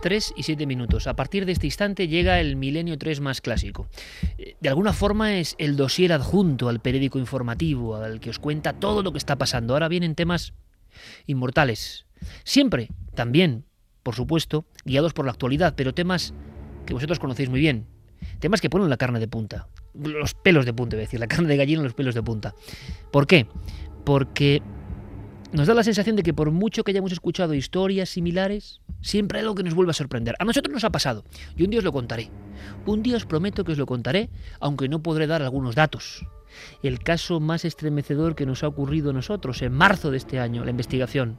[0.00, 1.06] 3 y 7 minutos.
[1.06, 3.88] A partir de este instante llega el Milenio 3 más clásico.
[4.38, 8.72] Eh, de alguna forma es el dossier adjunto al periódico informativo, al que os cuenta
[8.74, 9.74] todo lo que está pasando.
[9.74, 10.52] Ahora vienen temas
[11.26, 12.06] inmortales.
[12.44, 13.64] Siempre, también,
[14.02, 16.34] por supuesto, guiados por la actualidad, pero temas
[16.86, 17.86] que vosotros conocéis muy bien.
[18.38, 19.68] Temas que ponen la carne de punta.
[19.94, 22.54] Los pelos de punta, es decir, la carne de gallina los pelos de punta.
[23.10, 23.46] ¿Por qué?
[24.04, 24.62] Porque
[25.52, 29.42] nos da la sensación de que por mucho que hayamos escuchado historias similares, siempre hay
[29.42, 30.36] algo que nos vuelve a sorprender.
[30.38, 31.24] A nosotros nos ha pasado,
[31.56, 32.30] y un día os lo contaré.
[32.86, 36.24] Un día os prometo que os lo contaré, aunque no podré dar algunos datos.
[36.82, 40.64] El caso más estremecedor que nos ha ocurrido a nosotros en marzo de este año,
[40.64, 41.38] la investigación,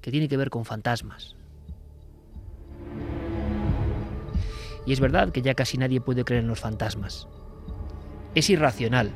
[0.00, 1.36] que tiene que ver con fantasmas.
[4.86, 7.28] Y es verdad que ya casi nadie puede creer en los fantasmas.
[8.34, 9.10] Es irracional,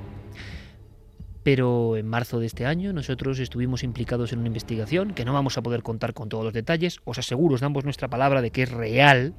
[1.53, 5.59] pero en marzo de este año nosotros estuvimos implicados en una investigación que no vamos
[5.59, 7.01] a poder contar con todos los detalles.
[7.05, 9.35] Os aseguro, os damos nuestra palabra de que es real.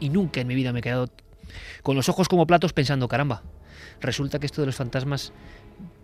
[0.00, 1.08] Y nunca en mi vida me he quedado
[1.82, 3.42] con los ojos como platos pensando, caramba,
[4.02, 5.32] resulta que esto de los fantasmas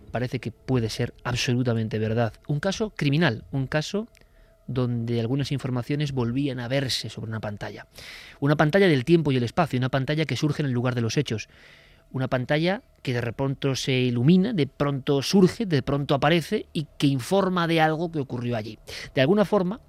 [0.09, 2.33] parece que puede ser absolutamente verdad.
[2.47, 4.07] Un caso criminal, un caso
[4.65, 7.85] donde algunas informaciones volvían a verse sobre una pantalla.
[8.39, 11.01] Una pantalla del tiempo y el espacio, una pantalla que surge en el lugar de
[11.01, 11.47] los hechos
[12.15, 17.07] una pantalla que de pronto se ilumina, de pronto surge, de pronto aparece y que
[17.07, 18.79] informa de algo que ocurrió allí.
[19.13, 19.81] De alguna forma,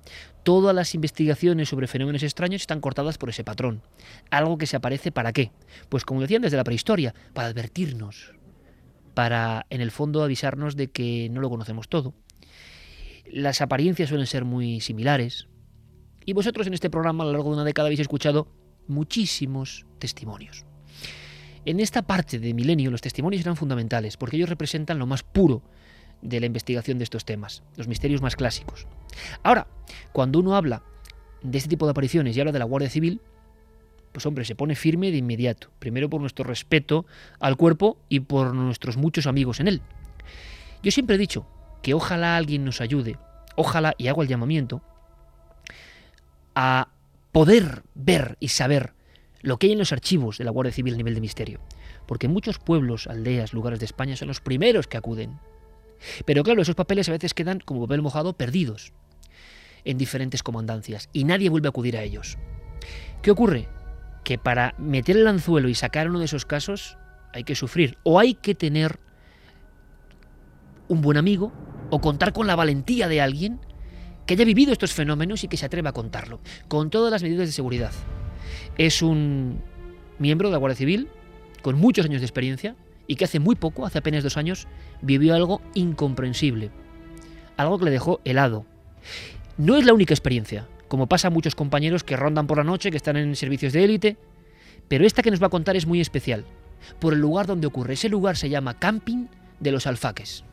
[0.43, 3.81] todas las investigaciones sobre fenómenos extraños están cortadas por ese patrón.
[4.29, 5.53] Algo que se aparece para qué?
[5.89, 8.35] Pues como decían desde la prehistoria, para advertirnos,
[9.15, 12.13] para en el fondo avisarnos de que no lo conocemos todo.
[13.25, 15.47] Las apariencias suelen ser muy similares.
[16.25, 18.49] Y vosotros en este programa a lo largo de una década habéis escuchado
[18.89, 20.67] muchísimos testimonios.
[21.67, 25.63] En esta parte de Milenio los testimonios eran fundamentales porque ellos representan lo más puro
[26.23, 28.87] de la investigación de estos temas, los misterios más clásicos.
[29.43, 29.67] Ahora,
[30.13, 30.85] cuando uno habla
[31.43, 33.21] de este tipo de apariciones y habla de la Guardia Civil,
[34.13, 35.71] pues hombre, se pone firme de inmediato.
[35.81, 37.05] Primero por nuestro respeto
[37.41, 39.83] al cuerpo y por nuestros muchos amigos en él.
[40.85, 41.47] Yo siempre he dicho
[41.83, 43.19] que ojalá alguien nos ayude,
[43.57, 44.83] ojalá, y hago el llamamiento,
[46.55, 46.89] a
[47.33, 48.96] poder ver y saber
[49.47, 51.61] lo que hay en los archivos de la Guardia Civil a nivel de misterio.
[52.07, 55.39] Porque muchos pueblos, aldeas, lugares de España son los primeros que acuden.
[56.25, 58.93] Pero claro, esos papeles a veces quedan como papel mojado perdidos
[59.85, 62.39] en diferentes comandancias y nadie vuelve a acudir a ellos.
[63.23, 63.69] ¿Qué ocurre?
[64.25, 66.99] Que para meter el anzuelo y sacar uno de esos casos
[67.33, 68.99] hay que sufrir o hay que tener
[70.89, 71.53] un buen amigo
[71.91, 73.61] o contar con la valentía de alguien
[74.27, 77.47] que haya vivido estos fenómenos y que se atreva a contarlo, con todas las medidas
[77.47, 77.93] de seguridad.
[78.79, 79.59] Es un
[80.19, 81.09] miembro de la Guardia Civil
[81.63, 82.77] con muchos años de experiencia
[83.07, 84.67] y que hace muy poco, hace apenas dos años,
[85.01, 86.71] vivió algo incomprensible.
[87.57, 88.67] Algo que le dejó helado.
[89.57, 92.91] No es la única experiencia, como pasa a muchos compañeros que rondan por la noche,
[92.91, 94.17] que están en servicios de élite,
[94.89, 96.45] pero esta que nos va a contar es muy especial,
[97.01, 97.95] por el lugar donde ocurre.
[97.95, 99.27] Ese lugar se llama Camping
[99.61, 100.45] de los Alfaques.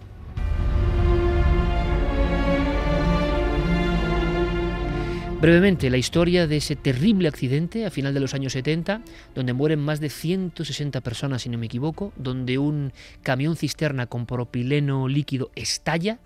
[5.44, 9.02] Brevemente, la historia de ese terrible accidente a final de los años 70,
[9.36, 12.94] donde mueren más de 160 personas, si no me equivoco, donde un
[13.24, 16.20] camión cisterna con propileno líquido estalla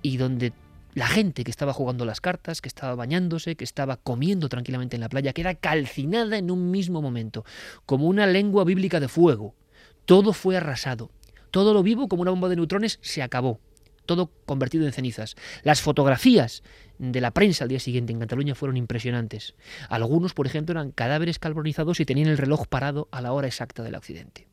[0.00, 0.52] y donde
[0.94, 5.00] la gente que estaba jugando las cartas, que estaba bañándose, que estaba comiendo tranquilamente en
[5.00, 7.44] la playa, queda calcinada en un mismo momento,
[7.84, 9.56] como una lengua bíblica de fuego.
[10.04, 11.10] Todo fue arrasado.
[11.50, 13.58] Todo lo vivo, como una bomba de neutrones, se acabó
[14.06, 15.36] todo convertido en cenizas.
[15.62, 16.62] Las fotografías
[16.98, 19.54] de la prensa al día siguiente en Cataluña fueron impresionantes.
[19.88, 23.82] Algunos, por ejemplo, eran cadáveres carbonizados y tenían el reloj parado a la hora exacta
[23.82, 24.48] del accidente.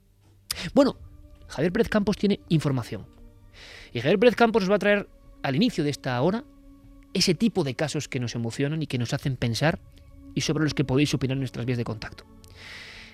[0.73, 0.97] Bueno,
[1.47, 3.05] Javier Pérez Campos tiene información.
[3.93, 5.07] Y Javier Pérez Campos nos va a traer
[5.43, 6.43] al inicio de esta hora
[7.13, 9.79] ese tipo de casos que nos emocionan y que nos hacen pensar
[10.33, 12.25] y sobre los que podéis opinar en nuestras vías de contacto.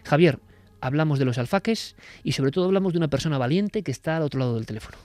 [0.05, 0.39] Javier,
[0.81, 4.23] hablamos de los alfaques y sobre todo hablamos de una persona valiente que está al
[4.23, 4.97] otro lado del teléfono.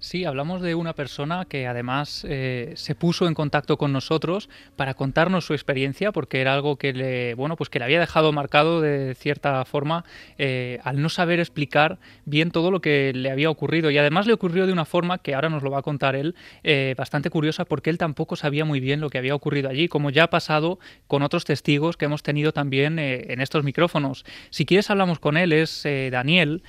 [0.00, 4.94] Sí, hablamos de una persona que además eh, se puso en contacto con nosotros para
[4.94, 8.80] contarnos su experiencia, porque era algo que le, bueno, pues que le había dejado marcado
[8.80, 10.04] de cierta forma
[10.38, 13.90] eh, al no saber explicar bien todo lo que le había ocurrido.
[13.90, 16.36] Y además le ocurrió de una forma que ahora nos lo va a contar él,
[16.62, 20.10] eh, bastante curiosa, porque él tampoco sabía muy bien lo que había ocurrido allí, como
[20.10, 20.78] ya ha pasado
[21.08, 24.24] con otros testigos que hemos tenido también en estos micrófonos.
[24.50, 26.62] Si quieres hablamos con él, es Daniel,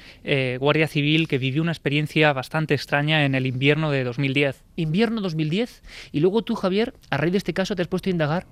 [0.60, 4.64] guardia civil, que vivió una experiencia bastante extraña en el invierno de 2010.
[4.76, 5.84] Invierno 2010.
[6.12, 8.48] Y luego tú, Javier, a raíz de este caso te has puesto a indagar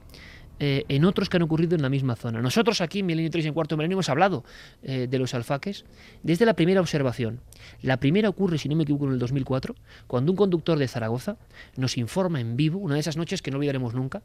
[0.60, 2.42] eh, en otros que han ocurrido en la misma zona.
[2.42, 4.44] Nosotros aquí en Milenio 3 y en Cuarto Milenio hemos hablado
[4.82, 5.86] eh, de los alfaques
[6.24, 7.42] desde la primera observación.
[7.84, 9.76] La primera ocurre, si no me equivoco, en el 2004,
[10.08, 11.38] cuando un conductor de Zaragoza
[11.76, 14.24] nos informa en vivo, una de esas noches que no olvidaremos nunca,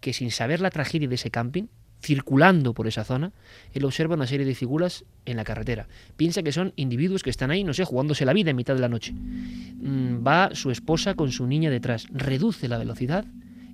[0.00, 1.64] que sin saber la tragedia de ese camping,
[2.02, 3.32] circulando por esa zona,
[3.72, 5.86] él observa una serie de figuras en la carretera.
[6.16, 8.80] Piensa que son individuos que están ahí, no sé, jugándose la vida en mitad de
[8.80, 9.12] la noche.
[9.12, 13.24] Mm, va su esposa con su niña detrás, reduce la velocidad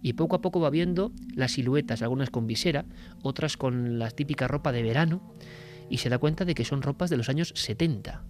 [0.03, 2.85] y poco a poco va viendo las siluetas, algunas con visera,
[3.23, 5.35] otras con la típica ropa de verano,
[5.91, 8.23] y se da cuenta de que son ropas de los años 70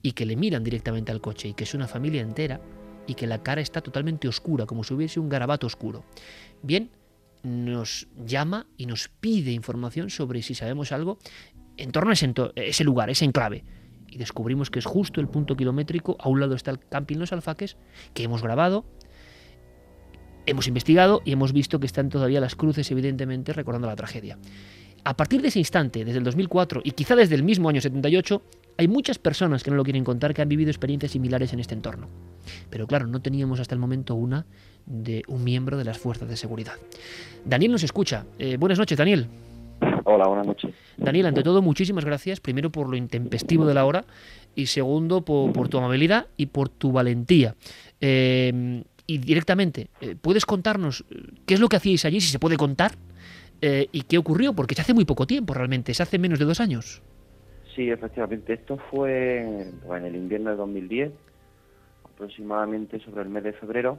[0.00, 2.60] y que le miran directamente al coche y que es una familia entera
[3.06, 6.04] y que la cara está totalmente oscura, como si hubiese un garabato oscuro.
[6.62, 6.90] Bien,
[7.42, 11.18] nos llama y nos pide información sobre si sabemos algo
[11.76, 13.64] en torno a ese, lugar, ese enclave.
[14.08, 17.32] Y descubrimos que es justo el punto kilométrico, a un lado está el camping Los
[17.32, 17.76] Alfaques,
[18.12, 18.84] que hemos grabado,
[20.44, 24.38] hemos investigado y hemos visto que están todavía las cruces, evidentemente, recordando la tragedia.
[25.04, 28.42] A partir de ese instante, desde el 2004 y quizá desde el mismo año 78,
[28.78, 31.74] hay muchas personas que no lo quieren contar que han vivido experiencias similares en este
[31.74, 32.08] entorno.
[32.70, 34.46] Pero claro, no teníamos hasta el momento una
[34.86, 36.74] de un miembro de las fuerzas de seguridad.
[37.44, 38.24] Daniel nos escucha.
[38.38, 39.26] Eh, buenas noches, Daniel.
[40.04, 40.74] Hola, buenas noches.
[40.96, 44.04] Daniel, ante todo, muchísimas gracias, primero por lo intempestivo de la hora
[44.54, 47.54] y segundo por, tu amabilidad y por tu valentía.
[48.00, 51.04] Eh, y directamente, eh, ¿puedes contarnos
[51.46, 52.92] qué es lo que hacíais allí, si se puede contar?
[53.64, 54.54] ¿Y qué ocurrió?
[54.54, 57.00] Porque se hace muy poco tiempo realmente, se hace menos de dos años.
[57.74, 61.12] Sí, efectivamente, esto fue en el invierno de 2010,
[62.04, 63.98] aproximadamente sobre el mes de febrero.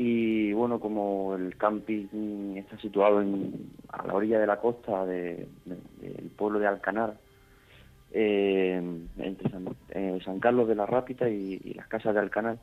[0.00, 5.48] Y bueno, como el camping está situado en, a la orilla de la costa del
[6.36, 7.14] pueblo de Alcanar,
[8.12, 8.80] eh,
[9.18, 9.50] entre
[9.90, 12.58] eh, San, Carlos de la Rápita y, las casas de Alcanar,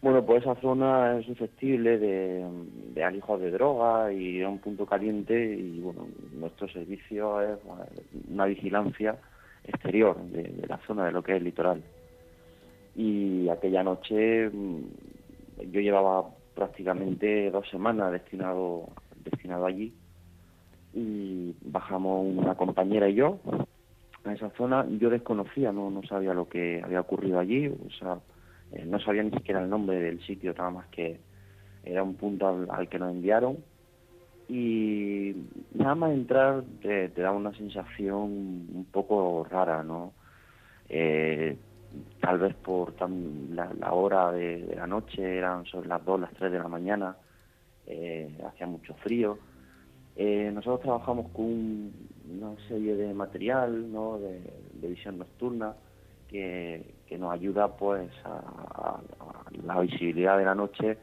[0.00, 2.46] bueno, pues esa zona es susceptible de,
[2.94, 7.58] de alijos de droga y es un punto caliente y bueno, nuestro servicio es
[8.30, 9.14] una vigilancia
[9.62, 11.82] exterior de, de la zona de lo que es el litoral.
[12.94, 14.80] Y aquella noche mm,
[15.70, 18.88] yo llevaba prácticamente dos semanas destinado,
[19.22, 19.94] destinado allí
[20.94, 23.38] y bajamos una compañera y yo
[24.24, 24.86] a esa zona.
[24.98, 28.18] Yo desconocía, no, no sabía lo que había ocurrido allí, o sea,
[28.72, 31.20] eh, no sabía ni siquiera el nombre del sitio, nada más que
[31.84, 33.58] era un punto al, que nos enviaron
[34.48, 35.36] y
[35.74, 40.12] nada más entrar te, da una sensación un poco rara, ¿no?
[40.88, 41.56] Eh,
[42.20, 42.94] tal vez por
[43.50, 47.16] la, hora de, la noche, eran sobre las 2, las 3 de la mañana,
[47.86, 49.38] eh, hacía mucho frío.
[50.16, 54.18] Eh, nosotros trabajamos con una serie de material ¿no?
[54.18, 54.40] de,
[54.88, 55.74] visión nocturna
[56.28, 59.00] que, nos ayuda pues a,
[59.64, 60.98] la visibilidad de la noche.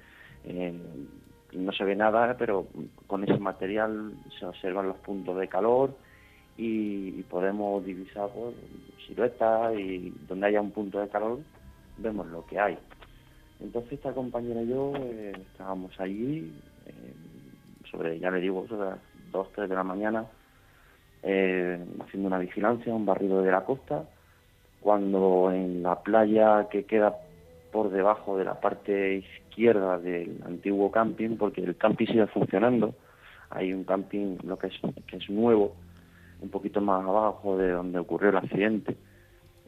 [0.46, 0.74] Eh,
[1.54, 2.68] no se ve nada, pero
[3.08, 5.96] con ese material se observan los puntos de calor
[6.58, 8.56] y, podemos divisar pues,
[9.08, 11.40] siluetas y donde haya un punto de calor
[11.98, 12.78] vemos lo que hay.
[13.60, 16.54] Entonces esta compañera y yo eh, estábamos allí,
[16.86, 17.14] eh,
[17.90, 19.00] sobre, ya le digo, sobre las
[19.32, 20.26] 2, 3 de la mañana,
[21.24, 24.04] eh, haciendo una vigilancia, un barrido de la costa,
[24.82, 27.16] cuando en la playa que queda
[27.72, 32.94] por debajo de la parte izquierda del antiguo camping, porque el camping sigue funcionando,
[33.50, 34.74] hay un camping lo que es,
[35.08, 35.74] que es nuevo,
[36.44, 38.98] un poquito más abajo de donde ocurrió el accidente.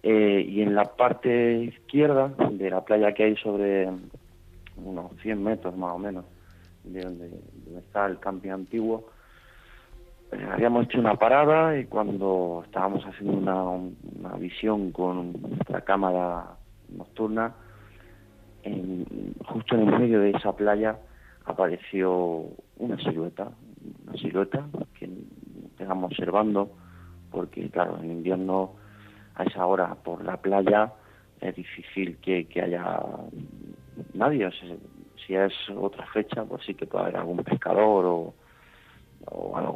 [0.04, 3.90] Eh, y en la parte izquierda de la playa que hay sobre
[4.76, 6.26] unos 100 metros más o menos
[6.84, 7.32] de donde,
[7.80, 9.08] está el camping antiguo,
[10.32, 16.58] eh, habíamos hecho una parada y cuando estábamos haciendo una, una visión con nuestra cámara
[16.90, 17.56] nocturna,
[18.64, 20.98] en, justo en el medio de esa playa
[21.46, 22.46] apareció
[22.78, 23.50] una silueta,
[24.06, 24.68] una silueta
[25.78, 26.70] que estamos observando,
[27.32, 28.72] porque claro, en invierno
[29.36, 30.94] a esa hora por la playa
[31.42, 33.00] es difícil que, haya
[34.14, 34.50] nadie.
[35.26, 38.34] si es otra fecha, pues sí que puede haber algún pescador o,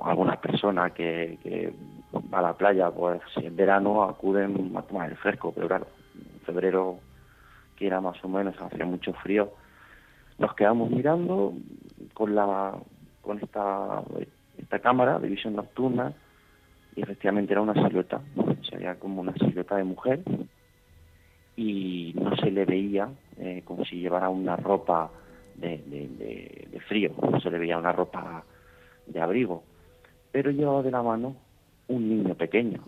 [0.05, 1.73] alguna persona que, que,
[2.31, 6.39] va a la playa, pues en verano acuden a tomar el fresco, pero claro, en
[6.41, 6.99] febrero,
[7.75, 9.51] que era más o menos, hacía mucho frío,
[10.37, 11.53] nos quedamos mirando
[12.13, 12.73] con la
[13.21, 14.01] con esta
[14.69, 16.13] esta cámara de visión nocturna
[16.95, 18.21] y efectivamente era una silueta,
[18.69, 20.19] se veía como una silueta de mujer
[21.55, 23.09] y no se le veía
[23.39, 25.09] eh, como si llevara una ropa
[25.55, 28.43] de, de, frío, no se le veía una ropa
[29.07, 29.63] de abrigo,
[30.31, 31.35] pero llevaba de la mano
[31.87, 32.83] un niño pequeño,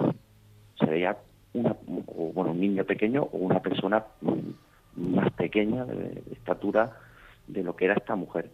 [0.77, 1.17] se veía
[1.53, 4.05] una, bueno, un niño pequeño o una persona
[4.95, 6.95] más pequeña de estatura
[7.47, 8.51] de lo que era esta mujer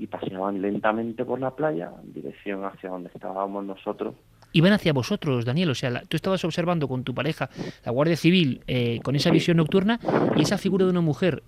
[0.00, 4.14] y paseaban lentamente por la playa en dirección hacia donde estábamos nosotros.
[4.52, 7.50] Iban hacia vosotros, Daniel, o sea, tú estabas observando con tu pareja
[7.84, 10.00] la Guardia Civil eh, con esa visión nocturna
[10.36, 11.42] y esa figura de una mujer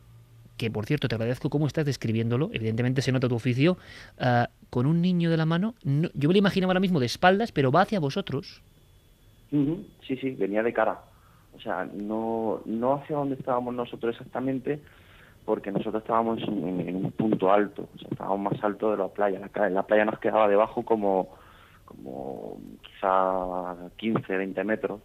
[0.59, 3.78] que por cierto te agradezco cómo estás describiéndolo, evidentemente se nota tu oficio,
[4.21, 7.52] ah, con un niño de la mano, yo me lo imaginaba ahora mismo de espaldas,
[7.52, 8.62] pero va hacia vosotros.
[9.50, 11.00] Sí, sí, venía de cara.
[11.54, 14.80] O sea, no, no hacia donde estábamos nosotros exactamente,
[15.44, 19.40] porque nosotros estábamos en, un punto alto, o sea, estábamos más alto de la playa.
[19.54, 21.28] La, la playa nos quedaba debajo como,
[21.84, 25.00] como quizá 15, 20 metros,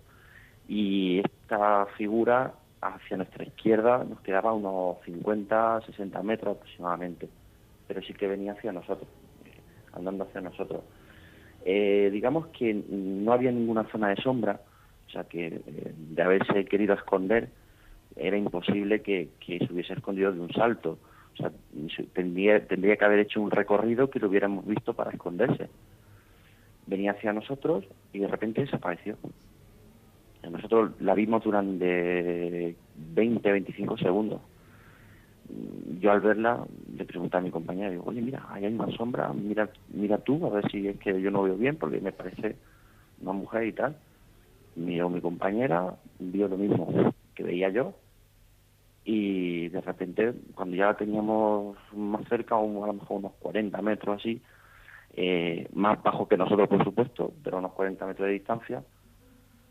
[0.68, 7.28] y esta figura hacia nuestra izquierda nos quedaba unos 50, 60 metros aproximadamente,
[7.88, 9.08] pero sí que venía hacia nosotros,
[9.46, 9.60] eh,
[9.94, 10.82] andando hacia nosotros.
[11.66, 14.62] Eh, digamos que no había ninguna zona de sombra,
[15.08, 17.50] o sea que eh, de haberse querido esconder
[18.20, 20.98] era imposible que, se hubiese escondido de un salto.
[21.34, 21.52] O sea,
[22.14, 25.70] tendría, tendría que haber hecho un recorrido que lo hubiéramos visto para esconderse.
[26.88, 29.18] Venía hacia nosotros y de repente desapareció.
[30.50, 34.42] Nosotros la vimos durante 20, 25 segundos.
[36.00, 39.32] Yo al verla le pregunté a mi compañera, digo, oye, mira, ahí hay una sombra,
[39.34, 42.56] mira, mira tú, a ver si es que yo no veo bien, porque me parece
[43.22, 43.98] una mujer y tal.
[44.76, 47.94] Miró mi compañera, vio lo mismo que veía yo,
[49.10, 54.20] y de repente, cuando ya la teníamos más cerca, a lo mejor unos 40 metros
[54.20, 54.42] así,
[55.14, 58.84] eh, más bajo que nosotros, por supuesto, pero unos 40 metros de distancia,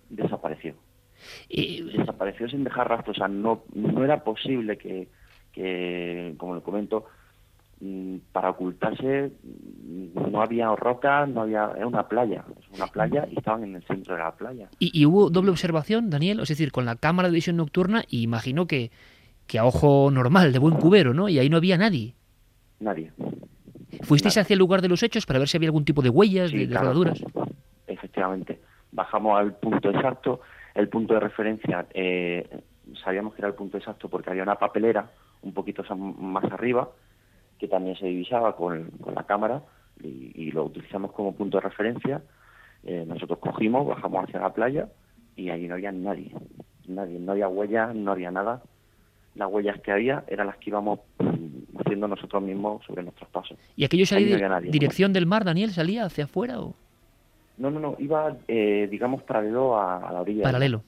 [0.09, 0.75] desapareció.
[1.51, 1.83] Y...
[1.83, 5.09] Desapareció sin dejar rastro, o sea, no, no era posible que,
[5.53, 7.05] que, como le comento,
[7.81, 12.43] mm, para ocultarse mm, no había rocas, no había, era una playa,
[12.75, 14.71] una playa y estaban en el centro de la playa.
[14.79, 16.41] ¿Y, hubo doble observación, Daniel?
[16.41, 18.91] Es decir, con la cámara de visión nocturna, y imagino que,
[19.47, 21.29] que a ojo normal, de buen cubero, ¿no?
[21.29, 22.15] Y ahí no había nadie.
[22.81, 23.13] Nadie.
[24.03, 26.53] ¿Fuisteis hacia el lugar de los hechos para ver si había algún tipo de huellas,
[26.53, 27.23] de, rodaduras?
[27.87, 28.61] Efectivamente
[28.97, 30.41] bajamos al punto exacto,
[30.75, 32.63] el punto de referencia, eh,
[33.05, 35.11] sabíamos que era el punto exacto porque había una papelera
[35.43, 36.89] un poquito más arriba
[37.59, 39.63] que también se divisaba con, la cámara
[40.03, 42.23] y, lo utilizamos como punto de referencia.
[42.85, 44.89] Eh, nosotros cogimos, bajamos hacia la playa
[45.35, 46.35] y allí no había nadie,
[46.87, 48.63] nadie, no había huellas, no había nada.
[49.37, 53.59] Las huellas que había eran las que íbamos mm, haciendo nosotros mismos sobre nuestros pasos.
[53.77, 55.71] ¿Y aquello salía dirección del mar, Daniel?
[55.71, 56.75] ¿Salía hacia afuera o...?
[57.59, 60.43] No, no, no, iba, eh, digamos, paralelo a, la orilla.
[60.43, 60.83] ¿Paralelo?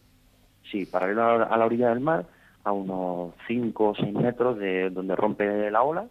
[0.71, 2.27] Sí, paralelo a, la orilla del mar,
[2.65, 6.07] a unos 5 o 6 metros de donde rompe la ola,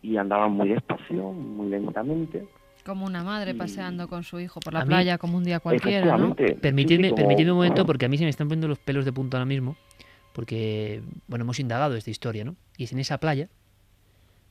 [0.00, 2.46] y andaban muy despacio, muy lentamente.
[2.84, 6.34] Como una madre paseando con su hijo por la playa, como un día cualquiera, ¿no?
[6.34, 9.46] Permitidme, un momento, porque a mí se me están poniendo los pelos de punta ahora
[9.46, 9.76] mismo,
[10.32, 12.56] porque, bueno, hemos indagado esta historia, ¿no?
[12.76, 13.48] Y es en esa playa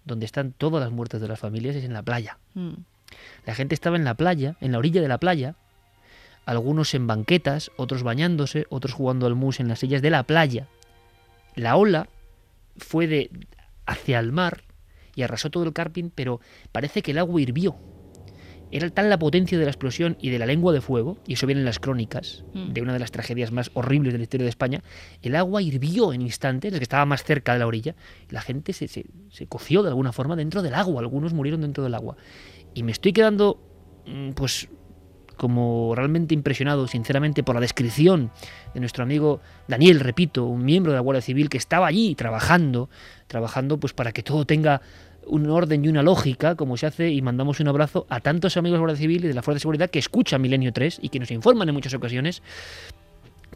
[0.06, 2.38] donde están todas las muertes de las familias, es en la playa.
[2.54, 2.74] Mm.
[3.46, 5.56] La gente estaba en la playa, en la orilla de la playa,
[6.46, 10.68] algunos en banquetas, otros bañándose, otros jugando al mus en las sillas de la playa.
[11.56, 12.08] La ola
[12.78, 13.30] fue de
[13.86, 14.64] hacia el mar
[15.16, 16.40] y arrasó todo el carping, pero
[16.72, 17.76] parece que el agua hirvió.
[18.72, 21.46] Era tal la potencia de la explosión y de la lengua de fuego, y eso
[21.46, 22.72] viene en las crónicas mm.
[22.72, 24.82] de una de las tragedias más horribles de la historia de España,
[25.22, 27.96] el agua hirvió en instantes, el que estaba más cerca de la orilla,
[28.30, 31.62] y la gente se, se, se coció de alguna forma dentro del agua, algunos murieron
[31.62, 32.16] dentro del agua.
[32.74, 33.60] Y me estoy quedando,
[34.08, 34.70] mm, pues,
[35.42, 38.32] como realmente impresionado, sinceramente, por la descripción
[38.76, 42.92] de nuestro amigo Daniel, repito, un miembro de la Guardia Civil que estaba allí trabajando,
[43.26, 44.82] trabajando pues para que todo tenga
[45.26, 48.76] un orden y una lógica, como se hace, y mandamos un abrazo a tantos amigos
[48.76, 51.10] de la Guardia Civil y de la Fuerza de Seguridad que escuchan Milenio 3 y
[51.10, 52.42] que nos informan en muchas ocasiones,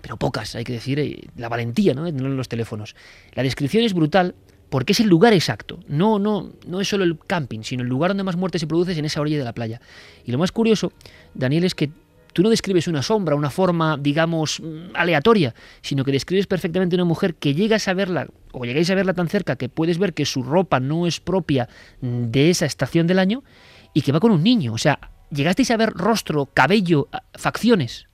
[0.01, 2.03] pero pocas, hay que decir, eh, la valentía ¿no?
[2.03, 2.95] de tener los teléfonos.
[3.33, 4.35] La descripción es brutal
[4.69, 5.79] porque es el lugar exacto.
[5.87, 8.91] No, no, no es solo el camping, sino el lugar donde más muerte se produce
[8.91, 9.81] es en esa orilla de la playa.
[10.25, 10.91] Y lo más curioso,
[11.33, 11.91] Daniel, es que
[12.35, 17.05] tú no describes una sombra, una forma, digamos, mm, aleatoria, sino que describes perfectamente una
[17.05, 20.25] mujer que llegas a verla, o llegáis a verla tan cerca que puedes ver que
[20.25, 21.69] su ropa no es propia
[22.01, 23.41] de esa estación del año
[23.93, 24.73] y que va con un niño.
[24.73, 24.99] O sea,
[25.31, 28.09] ¿llegasteis a ver rostro, cabello, facciones?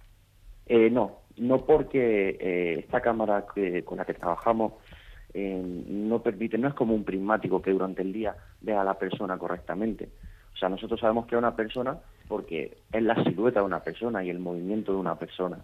[0.68, 4.74] Eh, no, no porque eh, esta cámara que, con la que trabajamos
[5.34, 9.00] eh, no permite, no es como un prismático que durante el día vea a la
[9.00, 10.10] persona correctamente.
[10.54, 14.24] O sea, nosotros sabemos que es una persona porque es la silueta de una persona
[14.24, 15.58] y el movimiento de una persona.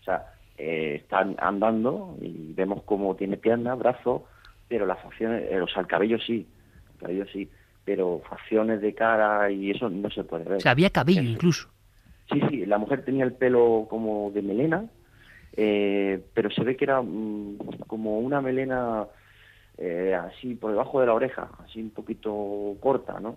[0.00, 0.26] O sea,
[0.56, 4.22] eh, están andando y vemos cómo tiene piernas, brazos,
[4.68, 6.46] pero las facciones, eh, o sea, el cabello sí,
[6.94, 7.50] el cabello sí,
[7.84, 10.58] pero facciones de cara y eso no se puede ver.
[10.58, 11.68] O sea, había cabello incluso.
[12.32, 14.86] Sí, sí, la mujer tenía el pelo como de melena,
[15.56, 19.06] eh, pero se ve que era mm, como una melena
[19.78, 23.36] eh, así por debajo de la oreja, así un poquito corta, ¿no?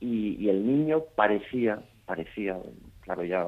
[0.00, 2.58] y, el niño parecía, parecía,
[3.00, 3.46] claro, ya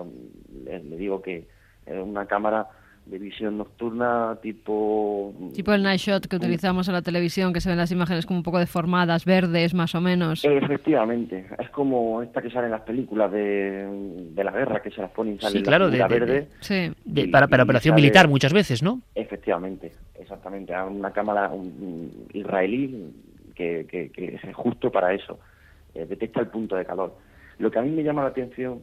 [0.64, 1.46] le, digo que
[1.86, 2.68] era una cámara
[3.06, 5.32] de visión nocturna tipo...
[5.54, 8.40] Tipo el night shot que utilizamos en la televisión, que se ven las imágenes como
[8.40, 10.44] un poco deformadas, verdes más o menos.
[10.44, 13.86] Efectivamente, es como esta que sale en las películas de,
[14.34, 16.48] de la guerra, que se las ponen sí, claro, de, verde.
[16.60, 16.92] sí.
[17.30, 19.00] para, para operación militar muchas veces, ¿no?
[19.14, 21.52] Efectivamente, exactamente, una cámara
[22.32, 23.12] israelí
[23.54, 25.38] que, que, que, es justo para eso,
[25.94, 27.14] eh, detecta el punto de calor.
[27.58, 28.80] Lo que a mí me llama la atención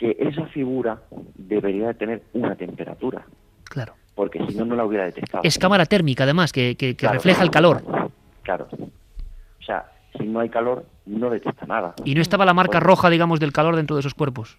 [0.00, 0.98] que esa figura
[1.34, 3.22] debería de tener una temperatura.
[3.64, 3.92] Claro.
[4.14, 5.44] Porque si no, no la hubiera detectado.
[5.44, 7.82] Es cámara térmica, además, que, que, refleja el calor.
[8.42, 8.66] Claro.
[8.72, 11.94] O sea, si no hay calor, no detecta nada.
[12.06, 14.58] ¿Y no estaba la marca roja, digamos, del calor dentro de esos cuerpos?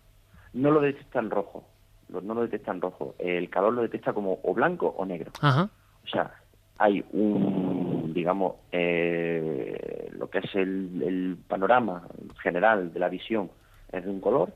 [0.53, 1.67] No lo detecta en rojo.
[2.09, 3.15] No lo detecta en rojo.
[3.17, 5.31] El calor lo detecta como o blanco o negro.
[5.41, 5.69] Ajá.
[6.03, 6.31] O sea,
[6.77, 12.03] hay un, digamos, eh, lo que es el, el panorama
[12.43, 13.49] general de la visión
[13.91, 14.53] es de un color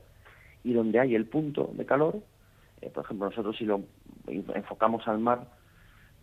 [0.66, 2.18] y donde hay el punto de calor,
[2.80, 3.82] eh, por ejemplo, nosotros si lo
[4.26, 5.46] enfocamos al mar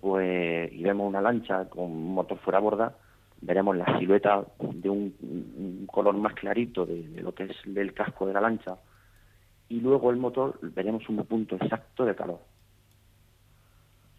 [0.01, 2.97] pues y vemos una lancha con motor fuera a borda,
[3.39, 8.33] veremos la silueta de un, color más clarito de, lo que es el casco de
[8.33, 8.75] la lancha
[9.69, 12.39] y luego el motor veremos un punto exacto de calor.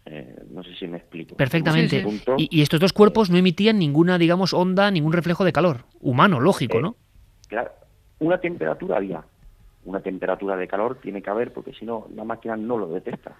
[0.07, 1.35] Eh, no sé si me explico.
[1.35, 2.03] Perfectamente.
[2.37, 6.79] Y, estos dos cuerpos no emitían ninguna, digamos, onda, ningún reflejo de calor humano, lógico,
[6.79, 6.95] eh, ¿no?
[7.47, 7.71] Claro,
[8.19, 9.23] una temperatura había,
[9.85, 13.35] una temperatura de calor tiene que haber porque si no la máquina no lo detecta.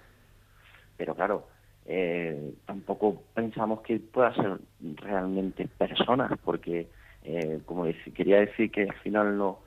[0.96, 1.46] Pero claro,
[1.84, 6.88] eh, tampoco pensamos que pueda ser realmente personas porque
[7.22, 7.84] eh, como
[8.14, 9.60] quería decir que al final no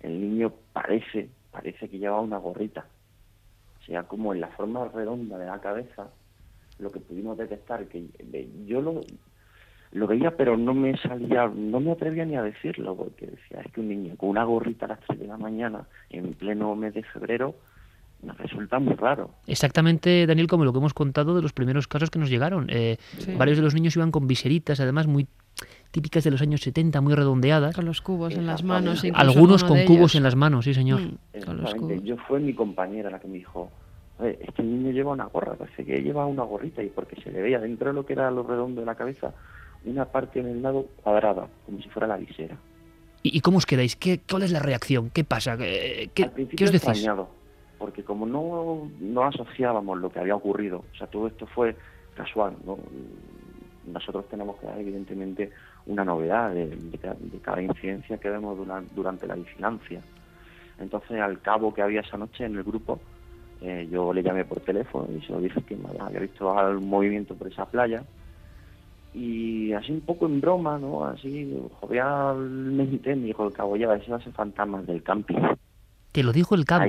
[0.00, 2.86] el niño parece parece que lleva una gorrita
[3.80, 6.08] o sea como en la forma redonda de la cabeza
[6.78, 8.06] lo que pudimos detectar que
[8.66, 9.02] yo lo
[9.96, 13.72] lo veía, pero no me salía, no me atrevía ni a decirlo, porque decía, es
[13.72, 16.94] que un niño con una gorrita a las 3 de la mañana, en pleno mes
[16.94, 17.54] de febrero,
[18.22, 19.30] me resulta muy raro.
[19.46, 22.66] Exactamente, Daniel, como lo que hemos contado de los primeros casos que nos llegaron.
[22.68, 22.98] Eh,
[23.38, 25.26] varios de los niños iban con viseritas, además muy
[25.90, 27.74] típicas de los años 70, muy redondeadas.
[27.74, 29.02] Con los cubos en las manos.
[29.14, 31.00] Algunos con cubos en las manos, sí, señor.
[31.00, 33.70] Mm, Yo fue mi compañera la que me dijo,
[34.20, 37.60] este niño lleva una gorra, parece que lleva una gorrita y porque se le veía
[37.60, 39.32] dentro de lo que era lo redondo de la cabeza,
[39.86, 42.56] una parte en el lado cuadrada, como si fuera la visera.
[43.22, 43.96] ¿Y, cómo os quedáis?
[43.96, 45.10] ¿Qué, ¿Cuál es la reacción?
[45.10, 45.56] ¿Qué pasa?
[45.56, 46.88] ¿Qué, qué, os decís?
[46.88, 47.28] Extrañado,
[47.78, 51.74] porque como no, no asociábamos lo que había ocurrido, o sea, todo esto fue
[52.14, 52.78] casual, ¿no?
[53.86, 55.50] Nosotros tenemos que dar, evidentemente,
[55.86, 56.76] una novedad de,
[57.42, 58.58] cada incidencia que vemos
[58.94, 60.00] durante, la vigilancia.
[60.80, 63.00] Entonces, al cabo que había esa noche en el grupo,
[63.62, 67.34] eh, yo le llamé por teléfono y se lo dije que había visto algún movimiento
[67.34, 68.04] por esa playa
[69.16, 71.06] y así un poco en broma, ¿no?
[71.06, 75.38] Así, jovialmente me dijo el cabo, lleva, ese va a ser fantasmas del camping.
[76.12, 76.84] ¿Te lo dijo el cabo?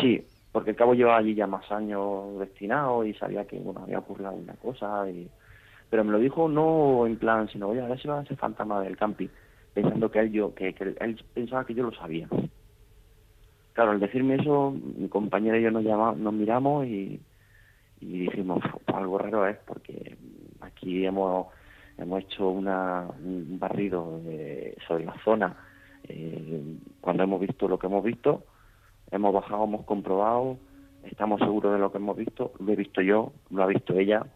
[0.00, 3.98] sí, porque el cabo lleva allí ya más años destinado y sabía que, bueno, había
[3.98, 5.28] ocurrido alguna cosa y...
[5.90, 8.38] Pero me lo dijo no en plan, sino, oye, a ver si va a ser
[8.38, 9.28] fantasma del camping,
[9.74, 12.28] pensando que él, yo, que, él pensaba que yo lo sabía.
[13.74, 17.20] Claro, al decirme eso, mi compañera y yo nos, llamamos, nos miramos y,
[18.00, 20.16] y dijimos, algo raro es, porque
[20.62, 21.48] Aquí hemos,
[21.98, 24.20] hemos hecho una, un barrido
[24.86, 25.56] sobre la zona.
[26.08, 28.44] Eh, cuando hemos visto lo que hemos visto,
[29.10, 30.58] hemos bajado, hemos comprobado,
[31.04, 34.26] estamos seguros de lo que hemos visto, lo he visto yo, lo ha visto ella.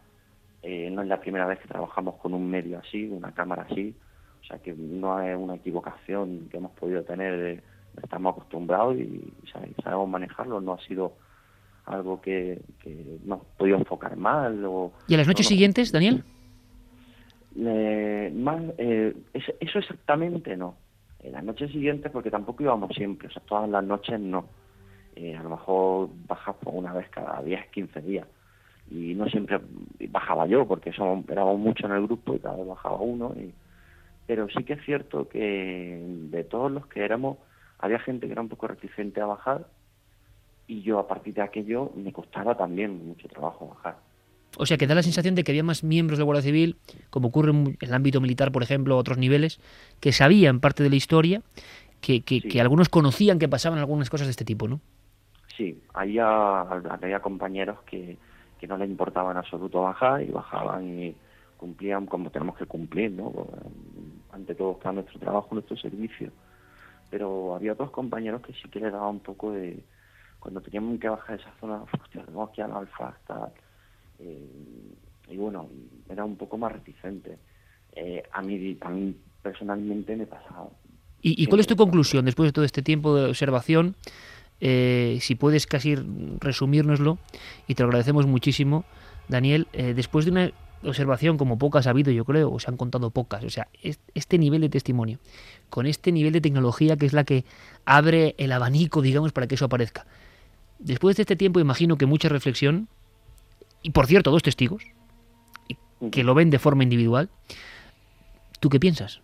[0.63, 3.95] Eh, no es la primera vez que trabajamos con un medio así, una cámara así,
[4.43, 7.63] o sea que no es una equivocación que hemos podido tener,
[8.03, 9.33] estamos acostumbrados y
[9.83, 11.13] sabemos manejarlo, no ha sido
[11.87, 14.65] algo que, que no podido enfocar mal.
[14.65, 16.25] O, ¿Y a las noches siguientes, Daniel?
[17.55, 20.77] más, eh, eso, exactamente no.
[21.21, 24.47] En las noches siguientes, porque tampoco íbamos siempre, o sea, todas las noches no.
[25.15, 28.27] Eh, a lo mejor bajas por una vez cada 10, 15 días.
[28.91, 29.61] Y no siempre
[30.11, 33.33] bajaba yo, porque somos, éramos mucho en el grupo y cada vez bajaba uno.
[33.35, 33.53] Y,
[34.27, 35.99] pero sí que es cierto que
[36.31, 37.39] de todos los que éramos,
[37.79, 39.67] había gente que era un poco reticente a bajar
[40.67, 43.97] y yo a partir de aquello me costaba también mucho trabajo bajar.
[44.59, 46.77] O sea, que da la sensación de que había más miembros de Guardia Civil,
[47.11, 49.61] como ocurre en el ámbito militar, por ejemplo, a otros niveles,
[50.01, 51.43] que sabían parte de la historia,
[52.01, 54.81] que, que, algunos conocían que pasaban algunas cosas de este tipo, ¿no?
[55.57, 58.17] Sí, había, había compañeros que,
[58.59, 61.17] que no les importaba en absoluto bajar y bajaban y
[61.57, 63.33] cumplían como tenemos que cumplir, ¿no?
[64.33, 66.31] Ante todo está nuestro trabajo, nuestro servicio.
[67.11, 69.83] Pero había otros compañeros que sí que les daba un poco de...
[70.47, 73.51] Cuando teníamos que bajar esa zona, hostia, tenemos que ir al alfa, tal
[74.21, 74.95] eh,
[75.29, 75.69] y bueno,
[76.09, 77.37] era un poco más reticente.
[77.97, 80.69] Eh, a, mí, a mí personalmente me pasaba.
[81.21, 83.97] ¿Y, ¿Y, cuál es tu conclusión después de todo este tiempo de observación?
[84.61, 85.97] eh, si puedes casi
[86.41, 87.19] resumírnoslo,
[87.67, 88.85] y te lo agradecemos muchísimo,
[89.29, 92.77] Daniel, eh, después de una observación como pocas ha habido, yo creo, o se han
[92.77, 93.69] contado pocas, o sea,
[94.15, 95.19] este nivel de testimonio,
[95.69, 97.45] con este nivel de tecnología que es la que
[97.85, 100.07] abre el abanico, digamos, para que eso aparezca.
[100.79, 102.89] Después de este tiempo, imagino que mucha reflexión,
[103.83, 104.85] y por cierto, dos testigos,
[106.11, 107.31] que lo ven de forma individual,
[108.61, 109.21] ¿tú qué piensas?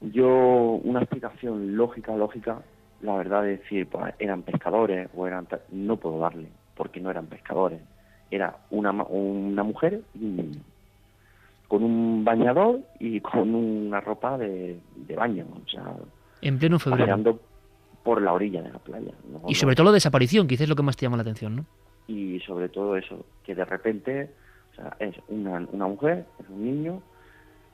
[0.00, 2.62] Yo, una explicación lógica, lógica,
[3.02, 5.46] la verdad es decir, pues eran pescadores o eran...
[5.70, 7.80] No puedo darle, porque no eran pescadores.
[8.30, 10.60] Era una, una mujer y un niño,
[11.68, 14.80] con un bañador y con una ropa de,
[15.16, 15.84] baño, o sea...
[16.40, 17.38] En pleno febrero.
[18.02, 19.12] Por la orilla de la playa.
[19.46, 21.66] y sobre todo la desaparición, quizás es lo que más te llama la atención, ¿no?
[22.08, 24.30] Y sobre todo eso, que de repente,
[24.72, 27.02] o sea, es una, una mujer, es un niño,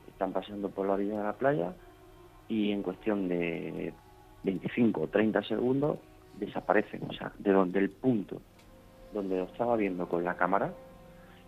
[0.09, 1.73] están paseando por la orilla de la playa
[2.49, 3.93] y en cuestión de
[4.45, 5.99] 25 o 30 segundos
[6.39, 8.41] desaparecen, o sea, de donde el punto
[9.13, 10.73] donde lo estaba viendo con la cámara,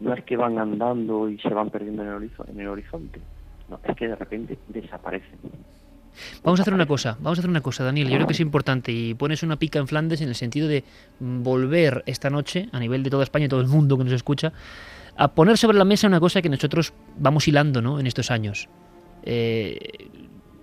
[0.01, 3.21] no es que van andando y se van perdiendo en el, en el horizonte,
[3.69, 5.38] no, es que de repente desaparecen.
[6.42, 8.40] Vamos a hacer una cosa, vamos a hacer una cosa, Daniel, yo creo que es
[8.40, 10.85] importante y pones una pica en Flandes en el sentido de
[11.18, 14.53] volver esta noche, a nivel de toda España y todo el mundo que nos escucha,
[15.16, 18.01] a poner sobre la mesa una cosa que nosotros vamos hilando ¿no?
[18.01, 18.68] en estos años.
[19.23, 20.09] Eh,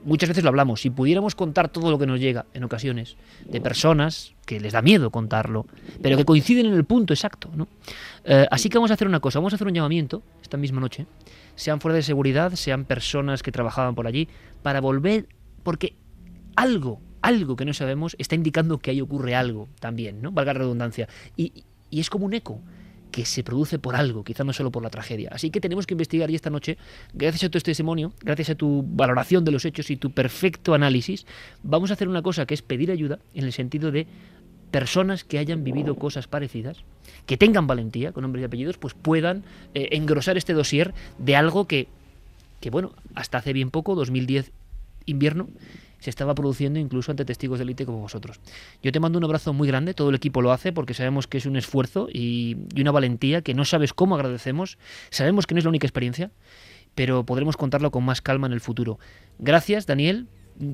[0.08, 3.60] muchas veces lo hablamos, si pudiéramos contar todo lo que nos llega en ocasiones de
[3.60, 5.68] personas que les da miedo contarlo,
[6.02, 7.50] pero que coinciden en el punto exacto.
[7.54, 7.68] ¿no?
[8.24, 10.80] Eh, así que vamos a hacer una cosa, vamos a hacer un llamamiento esta misma
[10.80, 11.06] noche,
[11.56, 14.30] sean fuerzas de seguridad, sean personas que trabajaban por allí,
[14.64, 15.28] para volver,
[15.68, 15.98] porque
[16.56, 20.32] algo, algo que no sabemos está indicando que ahí ocurre algo también, ¿no?
[20.32, 21.10] Valga la redundancia.
[21.36, 22.62] Y, es como un eco
[23.12, 25.30] que se produce por algo, quizá no solo por la tragedia.
[25.34, 26.78] Así que tenemos que investigar y esta noche,
[27.14, 31.26] gracias a tu testimonio, gracias a tu valoración de los hechos y tu perfecto análisis,
[31.64, 34.08] vamos a hacer una cosa que es pedir ayuda en el sentido de
[34.72, 36.78] personas que hayan vivido cosas parecidas,
[37.26, 41.68] que tengan valentía, con nombres y apellidos, pues puedan eh, engrosar este dossier de algo
[41.68, 41.90] que,
[42.62, 44.54] que, bueno, hasta hace bien poco, 2010
[45.08, 45.48] invierno,
[46.00, 48.40] se estaba produciendo incluso ante testigos de élite como vosotros.
[48.84, 51.38] Yo te mando un abrazo muy grande, todo el equipo lo hace porque sabemos que
[51.38, 54.78] es un esfuerzo y, una valentía que no sabes cómo agradecemos,
[55.10, 56.32] sabemos que no es la única experiencia,
[56.96, 59.00] pero podremos contarlo con más calma en el futuro.
[59.40, 60.28] Gracias, Daniel,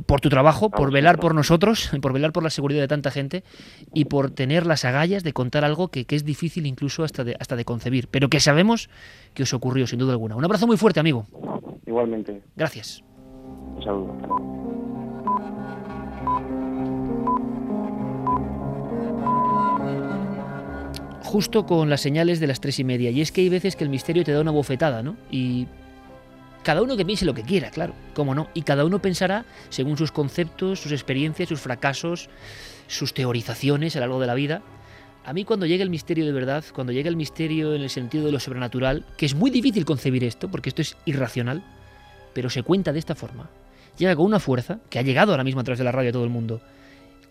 [0.05, 3.43] por tu trabajo, por velar por nosotros, por velar por la seguridad de tanta gente
[3.93, 7.55] y por tener las agallas de contar algo que, es difícil incluso hasta de, hasta
[7.55, 8.89] de concebir, pero que sabemos
[9.33, 10.35] que os ocurrió sin duda alguna.
[10.35, 11.25] Un abrazo muy fuerte, amigo.
[11.85, 12.41] Igualmente.
[12.55, 13.03] Gracias.
[13.75, 14.43] Un saludo.
[21.33, 23.09] justo con las señales de las tres y media.
[23.09, 25.17] Y es que hay veces que el misterio te da una bofetada, ¿no?
[25.31, 25.65] Y
[26.61, 28.49] cada uno que piense lo que quiera, claro, cómo no.
[28.53, 32.29] Y cada uno pensará según sus conceptos, sus experiencias, sus fracasos,
[32.85, 34.61] sus teorizaciones a lo largo de la vida.
[35.25, 38.27] A mí cuando llega el misterio de verdad, cuando llega el misterio en el sentido
[38.27, 41.63] de lo sobrenatural, que es muy difícil concebir esto, porque esto es irracional,
[42.35, 43.49] pero se cuenta de esta forma,
[43.97, 46.13] llega con una fuerza que ha llegado ahora mismo a través de la radio a
[46.13, 46.61] todo el mundo.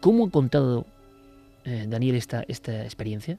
[0.01, 0.87] ¿Cómo ha contado
[1.64, 3.38] eh, Daniel esta, esta experiencia?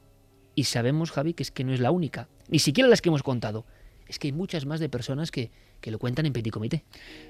[0.56, 3.24] Y sabemos, Javi, que es que no es la única, ni siquiera las que hemos
[3.24, 3.66] contado.
[4.08, 5.52] Es que hay muchas más de personas que,
[5.84, 6.84] que lo cuentan en Petit Comité.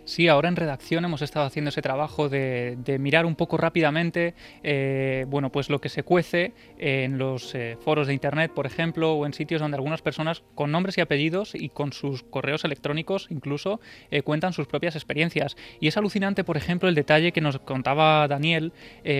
[0.05, 5.25] Sí, ahora en redacción hemos estado haciendo ese trabajo de, mirar un poco rápidamente eh,
[5.27, 9.25] bueno, pues lo que se cuece en los eh, foros de Internet, por ejemplo, o
[9.25, 13.81] en sitios donde algunas personas con nombres y apellidos y con sus correos electrónicos incluso
[14.11, 15.57] eh, cuentan sus propias experiencias.
[15.79, 18.71] Y es alucinante, por ejemplo, el detalle que nos contaba Daniel,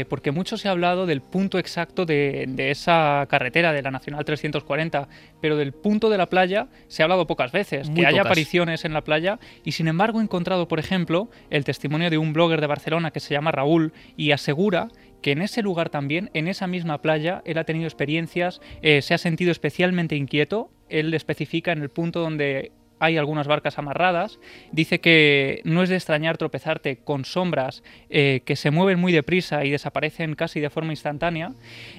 [0.10, 4.24] porque mucho se ha hablado del punto exacto de, de esa carretera de la Nacional
[4.24, 5.08] 340,
[5.42, 7.90] pero del punto de la playa se ha hablado pocas veces.
[7.90, 9.23] que haya apariciones en la playa
[9.64, 13.20] y sin embargo he encontrado, por ejemplo, el testimonio de un blogger de Barcelona que
[13.20, 14.90] se llama Raúl y asegura
[15.22, 19.14] que en ese lugar también, en esa misma playa, él ha tenido experiencias, eh, se
[19.14, 22.72] ha sentido especialmente inquieto, él especifica en el punto donde
[23.04, 24.40] hay algunas barcas amarradas.
[24.72, 29.66] Dice que no es de extrañar tropezarte con sombras eh, que se mueven muy deprisa
[29.66, 31.52] y desaparecen casi de forma instantánea.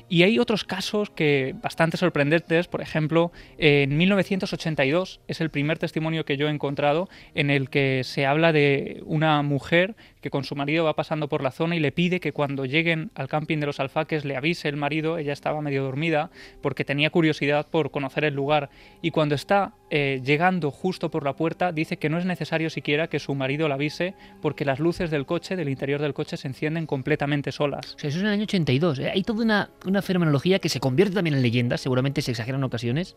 [0.08, 2.68] Y hay otros casos que bastante sorprendentes.
[2.68, 8.00] Por ejemplo, en 1982 es el primer testimonio que yo he encontrado en el que
[8.04, 11.80] se habla de una mujer que con su marido va pasando por la zona y
[11.80, 15.34] le pide que cuando lleguen al camping de los alfaques le avise el marido, ella
[15.34, 16.30] estaba medio dormida
[16.62, 18.70] porque tenía curiosidad por conocer el lugar
[19.02, 23.08] y cuando está eh, llegando justo por la puerta dice que no es necesario siquiera
[23.08, 26.48] que su marido la avise porque las luces del coche, del interior del coche se
[26.48, 27.94] encienden completamente solas.
[27.96, 29.00] O sea, eso es en el año 82.
[29.00, 29.10] ¿eh?
[29.10, 32.64] Hay toda una, una fenomenología que se convierte también en leyenda, seguramente se exagera en
[32.64, 33.14] ocasiones,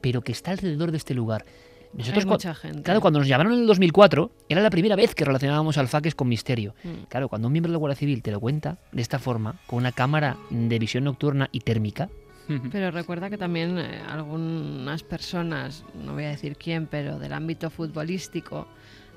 [0.00, 1.44] pero que está alrededor de este lugar.
[1.92, 2.82] Nosotros, Hay mucha gente.
[2.82, 6.28] Claro, cuando nos llamaron en el 2004, era la primera vez que relacionábamos alfaques con
[6.28, 6.74] misterio.
[6.84, 7.04] Mm.
[7.08, 9.78] Claro, cuando un miembro de la Guardia Civil te lo cuenta de esta forma, con
[9.78, 12.08] una cámara de visión nocturna y térmica,
[12.72, 17.70] Pero recuerda que también eh, algunas personas, no voy a decir quién, pero del ámbito
[17.70, 18.66] futbolístico,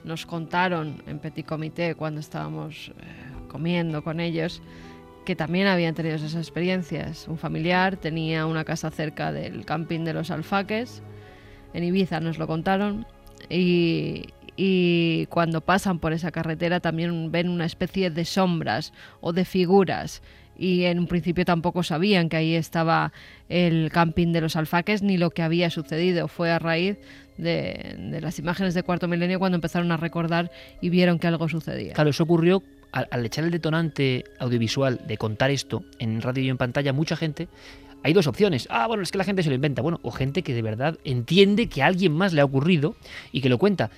[0.04, 4.62] nos contaron en Petit Comité cuando estábamos eh, comiendo con ellos
[5.26, 7.28] que también habían tenido esas experiencias.
[7.28, 11.04] Un familiar tenía una casa cerca del camping de los Alfaques,
[11.74, 13.06] en Ibiza nos lo contaron,
[13.50, 20.22] y, cuando pasan por esa carretera también ven una especie de sombras o de figuras
[20.56, 23.12] y en un principio tampoco sabían que ahí estaba
[23.50, 26.28] el camping de los alfaques ni lo que había sucedido.
[26.28, 26.98] Fue a raíz
[27.38, 31.94] de, las imágenes de Cuarto Milenio cuando empezaron a recordar y vieron que algo sucedía.
[31.94, 36.58] Claro, eso ocurrió al echar el detonante audiovisual de contar esto en radio y en
[36.58, 37.48] pantalla, mucha gente.
[38.04, 38.68] Hay dos opciones.
[38.72, 39.82] Ah, bueno, es que la gente se lo inventa.
[39.82, 42.96] Bueno, o gente que de verdad entiende que a alguien más le ha ocurrido
[43.32, 43.92] y que lo cuenta.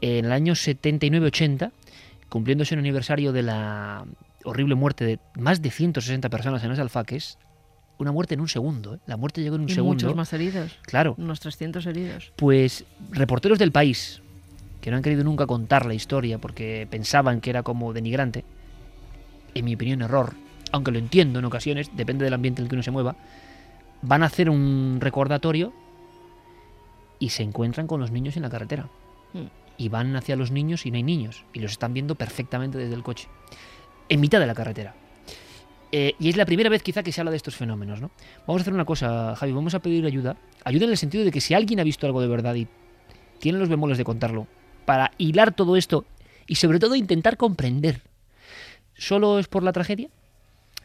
[0.00, 1.72] En el año 79-80,
[2.28, 4.04] cumpliéndose el aniversario de la
[4.44, 7.36] horrible muerte de más de 160 personas en los alfaques,
[7.98, 8.94] una muerte en un segundo.
[8.94, 8.98] ¿eh?
[9.06, 9.94] La muerte llegó en un y segundo.
[10.04, 11.16] muchos más heridos, Claro.
[11.18, 12.32] unos 300 heridos.
[12.36, 14.22] Pues reporteros del país,
[14.80, 18.44] que no han querido nunca contar la historia porque pensaban que era como denigrante,
[19.54, 20.34] en mi opinión error,
[20.70, 23.16] aunque lo entiendo en ocasiones, depende del ambiente en el que uno se mueva,
[24.02, 25.72] van a hacer un recordatorio
[27.18, 28.88] y se encuentran con los niños en la carretera.
[29.32, 29.46] Mm.
[29.76, 32.94] Y van hacia los niños y no hay niños, y los están viendo perfectamente desde
[32.94, 33.28] el coche,
[34.08, 34.94] en mitad de la carretera.
[35.90, 38.10] Eh, y es la primera vez quizá que se habla de estos fenómenos, ¿no?
[38.46, 40.36] Vamos a hacer una cosa, Javi, vamos a pedir ayuda.
[40.64, 42.66] Ayuda en el sentido de que si alguien ha visto algo de verdad y
[43.38, 44.46] tiene los bemoles de contarlo,
[44.84, 46.04] para hilar todo esto
[46.46, 48.02] y sobre todo intentar comprender,
[48.94, 50.08] ¿solo es por la tragedia?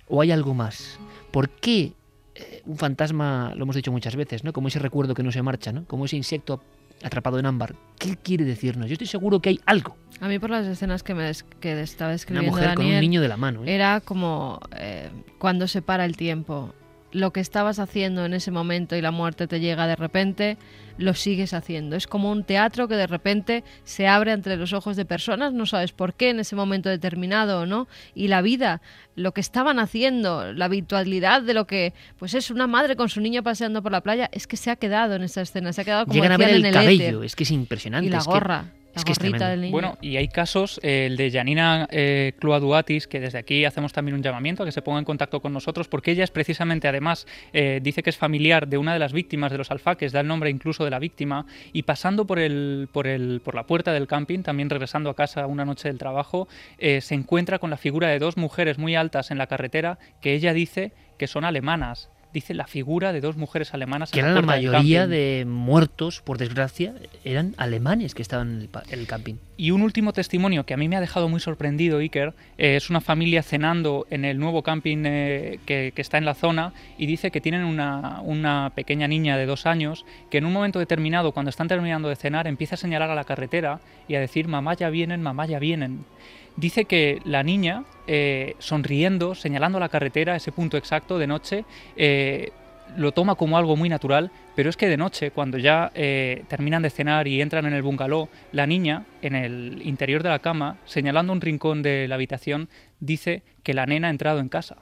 [0.07, 0.99] ¿O hay algo más?
[1.31, 1.93] ¿Por qué
[2.35, 4.53] eh, un fantasma, lo hemos dicho muchas veces, ¿no?
[4.53, 5.85] Como ese recuerdo que no se marcha, ¿no?
[5.85, 6.61] Como ese insecto
[7.03, 7.75] atrapado en ámbar.
[7.99, 8.87] ¿Qué quiere decirnos?
[8.87, 9.97] Yo estoy seguro que hay algo.
[10.21, 12.91] A mí por las escenas que me des- que estaba Una escribiendo mujer con un
[12.91, 13.63] Daniel, niño de la mano.
[13.65, 13.73] ¿eh?
[13.75, 16.73] era como eh, cuando se para el tiempo.
[17.13, 20.57] Lo que estabas haciendo en ese momento y la muerte te llega de repente,
[20.97, 21.95] lo sigues haciendo.
[21.95, 25.65] Es como un teatro que de repente se abre entre los ojos de personas, no
[25.67, 27.87] sabes por qué en ese momento determinado o no.
[28.15, 28.81] Y la vida,
[29.15, 33.21] lo que estaban haciendo, la habitualidad de lo que, pues es una madre con su
[33.21, 35.85] niño paseando por la playa, es que se ha quedado en esa escena, se ha
[35.85, 37.25] quedado como Llegan a ver el en el cabello, éter.
[37.25, 38.07] es que es impresionante.
[38.07, 39.49] y la es que- gorra, la es que es gorrita tremendo.
[39.49, 39.71] del niño.
[39.71, 44.15] Bueno, y hay casos, eh, el de Janina eh, Cloaduatis, que desde aquí hacemos también
[44.15, 47.25] un llamamiento a que se ponga en contacto con nosotros, porque ella es precisamente, además,
[47.53, 50.27] eh, dice que es familiar de una de las víctimas de los alfaques, da el
[50.27, 54.07] nombre incluso de la víctima, y pasando por, el, por, el, por la puerta del
[54.07, 58.09] camping, también regresando a casa una noche del trabajo, eh, se encuentra con la figura
[58.09, 62.09] de dos mujeres muy altas en la carretera que ella dice que son alemanas.
[62.33, 64.41] Dice la figura de dos mujeres alemanas que eran la
[64.71, 69.35] mayoría de muertos, por desgracia, eran alemanes que estaban en el, pa- en el camping.
[69.55, 72.89] Y un último testimonio que a mí me ha dejado muy sorprendido, Iker, eh, es
[72.89, 77.05] una familia cenando en el nuevo camping eh, que, que está en la zona y
[77.05, 81.33] dice que tienen una, una pequeña niña de dos años que en un momento determinado,
[81.33, 84.73] cuando están terminando de cenar, empieza a señalar a la carretera y a decir, mamá
[84.73, 86.03] ya vienen, mamá ya vienen.
[86.55, 92.51] Dice que la niña, eh, sonriendo, señalando la carretera, ese punto exacto de noche, eh,
[92.95, 96.83] lo toma como algo muy natural, pero es que de noche, cuando ya eh, terminan
[96.83, 100.77] de cenar y entran en el bungalow, la niña, en el interior de la cama,
[100.85, 104.77] señalando un rincón de la habitación, dice que la nena ha entrado en casa.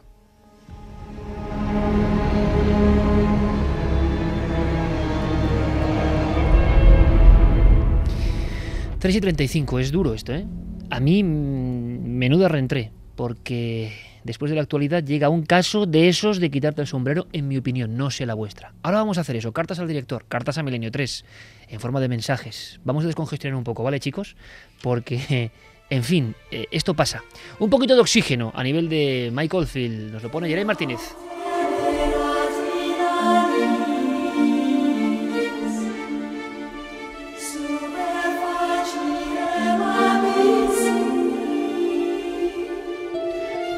[9.00, 10.46] 3 y 35, es duro esto, ¿eh?
[10.92, 13.94] A mí, mm, menuda reentré, porque
[14.26, 17.58] después de la actualidad llega un caso de esos de quitarte el sombrero, en mi
[17.58, 18.74] opinión, no sé la vuestra.
[18.84, 21.24] Ahora vamos a hacer eso, cartas al director, cartas a Milenio 3,
[21.70, 22.82] en forma de mensajes.
[22.84, 24.36] Vamos a descongestionar un poco, ¿vale, chicos?
[24.82, 25.52] Porque,
[25.90, 27.24] en fin, eh, esto pasa.
[27.60, 31.00] Un poquito de oxígeno a nivel de Michael Field, nos lo pone Jeremy Martínez.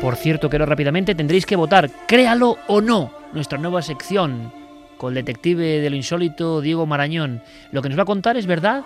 [0.03, 4.51] Por cierto, que rápidamente tendréis que votar, créalo o no, nuestra nueva sección
[4.97, 7.41] con el detective de lo insólito Diego Marañón.
[7.71, 8.83] Lo que nos va a contar es verdad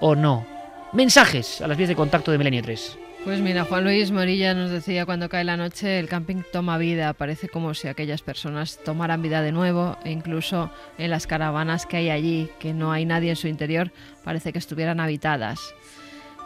[0.00, 0.46] o no.
[0.94, 2.98] Mensajes a las vías de contacto de Milenio 3.
[3.24, 7.12] Pues mira, Juan Luis Morilla nos decía cuando cae la noche el camping toma vida,
[7.12, 11.98] parece como si aquellas personas tomaran vida de nuevo e incluso en las caravanas que
[11.98, 13.92] hay allí, que no hay nadie en su interior,
[14.24, 15.74] parece que estuvieran habitadas.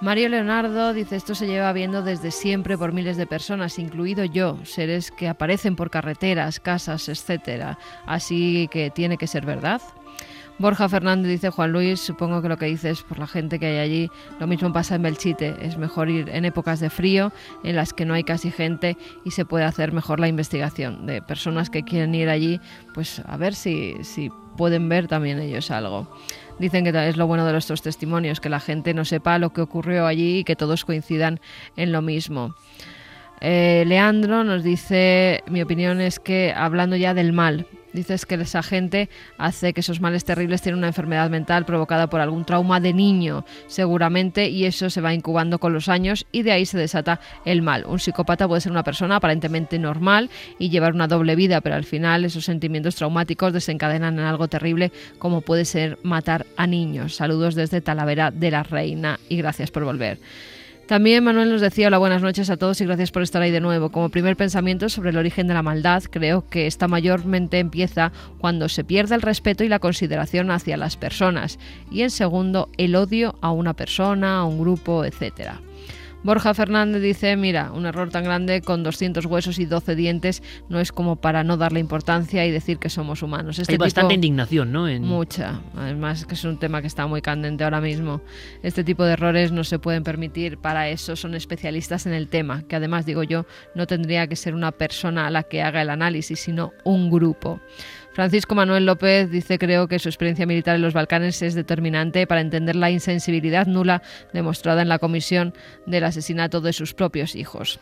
[0.00, 4.56] Mario Leonardo dice esto se lleva viendo desde siempre por miles de personas, incluido yo,
[4.64, 7.78] seres que aparecen por carreteras, casas, etcétera.
[8.06, 9.82] Así que tiene que ser verdad.
[10.60, 13.78] Borja Fernández dice, Juan Luis, supongo que lo que dices por la gente que hay
[13.78, 17.32] allí, lo mismo pasa en Belchite, es mejor ir en épocas de frío,
[17.64, 21.22] en las que no hay casi gente y se puede hacer mejor la investigación de
[21.22, 22.60] personas que quieren ir allí,
[22.92, 26.08] pues a ver si, si pueden ver también ellos algo.
[26.58, 29.60] Dicen que es lo bueno de estos testimonios, que la gente no sepa lo que
[29.60, 31.40] ocurrió allí y que todos coincidan
[31.76, 32.54] en lo mismo.
[33.40, 37.66] Eh, Leandro nos dice, mi opinión es que hablando ya del mal,
[37.98, 39.08] Dices que esa gente
[39.38, 43.44] hace que esos males terribles tienen una enfermedad mental provocada por algún trauma de niño,
[43.66, 47.60] seguramente, y eso se va incubando con los años y de ahí se desata el
[47.60, 47.84] mal.
[47.86, 50.30] Un psicópata puede ser una persona aparentemente normal
[50.60, 54.92] y llevar una doble vida, pero al final esos sentimientos traumáticos desencadenan en algo terrible
[55.18, 57.16] como puede ser matar a niños.
[57.16, 60.20] Saludos desde Talavera de la Reina y gracias por volver.
[60.88, 63.60] También Manuel nos decía hola, buenas noches a todos y gracias por estar ahí de
[63.60, 63.90] nuevo.
[63.90, 68.70] Como primer pensamiento sobre el origen de la maldad, creo que esta mayormente empieza cuando
[68.70, 71.58] se pierde el respeto y la consideración hacia las personas.
[71.90, 75.60] Y en segundo, el odio a una persona, a un grupo, etcétera.
[76.22, 80.80] Borja Fernández dice, mira, un error tan grande con 200 huesos y 12 dientes no
[80.80, 83.58] es como para no darle importancia y decir que somos humanos.
[83.58, 84.86] Este Hay bastante indignación, ¿no?
[85.00, 85.60] Mucha.
[85.76, 88.20] Además que es un tema que está muy candente ahora mismo.
[88.62, 90.58] Este tipo de errores no se pueden permitir.
[90.58, 94.54] Para eso son especialistas en el tema, que además, digo yo, no tendría que ser
[94.54, 97.60] una persona a la que haga el análisis, sino un grupo.
[98.18, 102.40] Francisco Manuel López dice creo que su experiencia militar en los Balcanes es determinante para
[102.40, 104.02] entender la insensibilidad nula
[104.32, 105.54] demostrada en la comisión
[105.86, 107.78] del asesinato de sus propios hijos.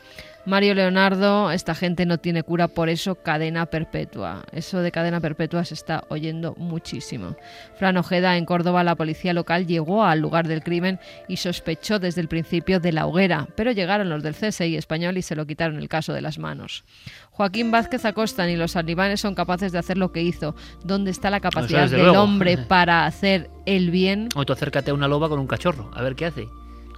[0.46, 4.44] Mario Leonardo, esta gente no tiene cura, por eso cadena perpetua.
[4.52, 7.34] Eso de cadena perpetua se está oyendo muchísimo.
[7.76, 12.20] Fran Ojeda, en Córdoba, la policía local llegó al lugar del crimen y sospechó desde
[12.20, 15.78] el principio de la hoguera, pero llegaron los del CSI español y se lo quitaron
[15.78, 16.84] el caso de las manos.
[17.32, 20.54] Joaquín Vázquez Acosta, ni los talibanes son capaces de hacer lo que hizo.
[20.84, 24.28] ¿Dónde está la capacidad del hombre para hacer el bien?
[24.36, 26.48] O tú acércate a una loba con un cachorro, a ver qué hace.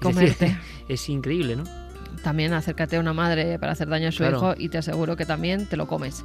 [0.02, 0.58] Comerte.
[0.88, 1.88] es increíble, ¿no?
[2.22, 5.26] También acércate a una madre para hacer daño a su hijo y te aseguro que
[5.26, 6.24] también te lo comes.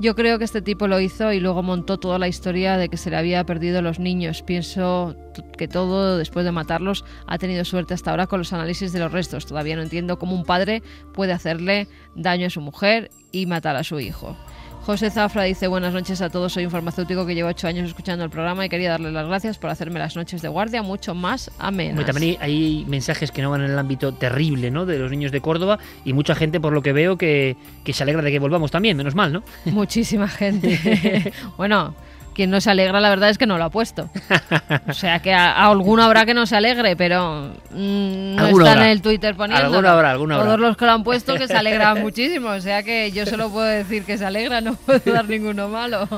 [0.00, 2.96] Yo creo que este tipo lo hizo y luego montó toda la historia de que
[2.96, 4.42] se le había perdido los niños.
[4.42, 5.14] Pienso
[5.56, 9.12] que todo, después de matarlos, ha tenido suerte hasta ahora con los análisis de los
[9.12, 9.46] restos.
[9.46, 13.84] Todavía no entiendo cómo un padre puede hacerle daño a su mujer y matar a
[13.84, 14.36] su hijo.
[14.84, 18.22] José Zafra dice buenas noches a todos, soy un farmacéutico que lleva ocho años escuchando
[18.22, 21.50] el programa y quería darle las gracias por hacerme las noches de guardia mucho más
[21.58, 22.04] amenas.
[22.04, 24.84] también hay, mensajes que no van en el ámbito terrible ¿no?
[24.84, 28.02] de los niños de Córdoba y mucha gente por lo que veo que, que se
[28.02, 29.42] alegra de que volvamos también, menos mal, ¿no?
[29.64, 31.32] Muchísima gente.
[31.56, 31.94] bueno,
[32.34, 34.10] quien no se alegra, la verdad es que no lo ha puesto.
[34.88, 38.90] O sea que a, alguno habrá que no se alegre, pero mm, no está en
[38.90, 39.66] el Twitter poniendo.
[39.66, 42.50] Alguna habrá, alguna Todos los que lo han puesto que se alegran muchísimo.
[42.50, 46.08] O sea que yo solo puedo decir que se alegra, no puedo dar ninguno malo.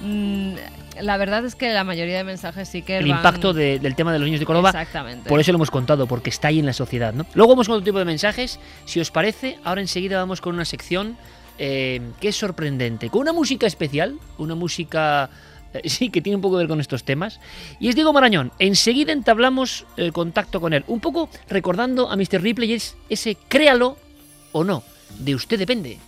[0.00, 0.54] Mm,
[1.00, 2.98] la verdad es que la mayoría de mensajes sí que.
[2.98, 4.70] El impacto del tema de los niños de Córdoba.
[4.70, 5.28] Exactamente.
[5.28, 7.12] Por eso lo hemos contado, porque está ahí en la sociedad.
[7.12, 7.26] ¿no?
[7.34, 8.60] Luego vamos con otro tipo de mensajes.
[8.84, 11.16] Si os parece, ahora enseguida vamos con una sección
[11.64, 15.30] eh, que es sorprendente, con una música especial, una música...
[15.72, 17.38] Eh, sí, que tiene un poco que ver con estos temas.
[17.78, 18.50] Y es Diego Marañón.
[18.58, 20.82] Enseguida entablamos el contacto con él.
[20.88, 22.42] Un poco recordando a Mr.
[22.42, 23.96] Ripley es ese créalo
[24.50, 24.82] o no.
[25.20, 26.00] De usted depende.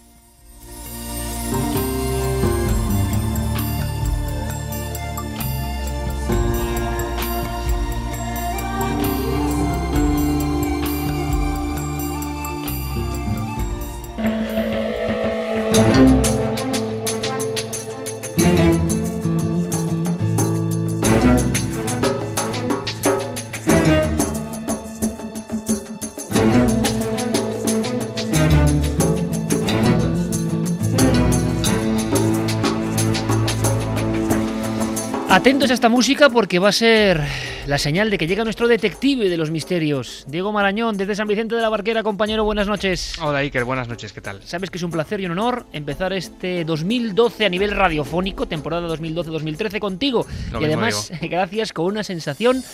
[35.44, 37.20] Atentos a esta música porque va a ser
[37.66, 41.54] la señal de que llega nuestro detective de los misterios, Diego Marañón, desde San Vicente
[41.54, 42.02] de la Barquera.
[42.02, 43.12] Compañero, buenas noches.
[43.20, 44.40] Hola Iker, buenas noches, ¿qué tal?
[44.42, 48.88] Sabes que es un placer y un honor empezar este 2012 a nivel radiofónico, temporada
[48.96, 50.26] 2012-2013 contigo.
[50.58, 52.64] y además, gracias con una sensación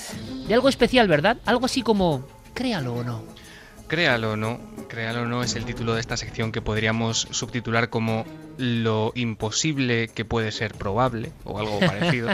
[0.47, 1.39] de algo especial, ¿verdad?
[1.47, 2.25] Algo así como,
[2.55, 3.40] créalo o no.
[3.91, 7.91] Créalo o no, créalo o no es el título de esta sección que podríamos subtitular
[7.91, 8.25] como
[8.57, 12.29] lo imposible que puede ser probable o algo parecido.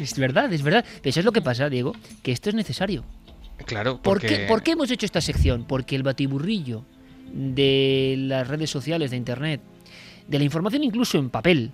[0.00, 0.84] es verdad, es verdad.
[1.02, 3.02] Eso es lo que pasa, Diego, que esto es necesario.
[3.66, 4.46] Claro, porque...
[4.46, 5.64] ¿Por qué, hemos hecho esta sección?
[5.64, 6.84] Porque el batiburrillo
[7.32, 9.60] de las redes sociales, de Internet,
[10.28, 11.72] de la información incluso en papel,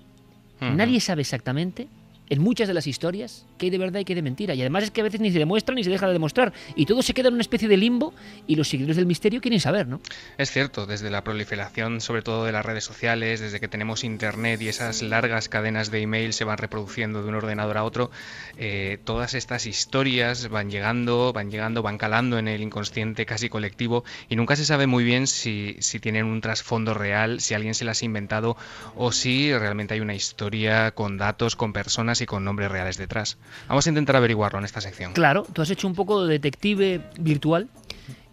[0.62, 1.88] nadie sabe exactamente
[2.30, 4.54] en muchas de las historias qué hay de verdad y qué hay de mentira.
[4.54, 6.52] Y además es que a veces ni se demuestra ni se deja de demostrar.
[6.76, 8.14] Y todo se queda en una especie de limbo
[8.46, 10.00] y los seguidores del misterio quieren saber, ¿no?
[10.38, 14.60] Es cierto, desde la proliferación sobre todo de las redes sociales, desde que tenemos internet
[14.62, 18.10] y esas largas cadenas de email se van reproduciendo de un ordenador a otro,
[18.56, 24.04] eh, todas estas historias van llegando, van llegando, van calando en el inconsciente casi colectivo
[24.28, 27.84] y nunca se sabe muy bien si, si tienen un trasfondo real, si alguien se
[27.84, 28.56] las ha inventado
[28.96, 33.38] o si realmente hay una historia con datos, con personas y con nombres reales detrás.
[33.68, 35.12] Vamos a intentar averiguarlo en esta sección.
[35.12, 37.68] Claro, tú has hecho un poco de detective virtual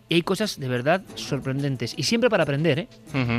[0.08, 1.96] y hay cosas de verdad sorprendentes.
[1.98, 2.88] Y siempre para aprender, ¿eh?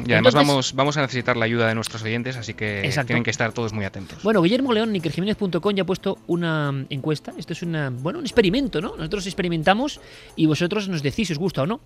[0.05, 3.09] Y además vamos, vamos a necesitar la ayuda de nuestros oyentes, así que Exacto.
[3.09, 4.22] tienen que estar todos muy atentos.
[4.24, 7.33] Bueno, Guillermo León, Nikerjiménez.com ya ha puesto una encuesta.
[7.39, 8.97] Esto es una, bueno, un experimento, ¿no?
[8.97, 10.01] Nosotros experimentamos
[10.35, 11.81] y vosotros nos decís si os gusta o no.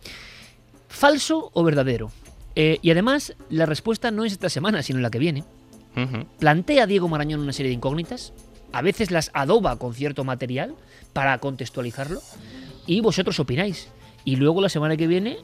[0.88, 2.10] ¿Falso o verdadero?
[2.56, 5.44] Eh, y además, la respuesta no es esta semana, sino la que viene.
[5.96, 6.26] Ujú.
[6.38, 8.32] Plantea Diego Marañón una serie de incógnitas.
[8.72, 10.74] A veces las adoba con cierto material
[11.12, 12.20] para contextualizarlo.
[12.86, 13.88] Y vosotros opináis.
[14.24, 15.38] Y luego la semana que viene,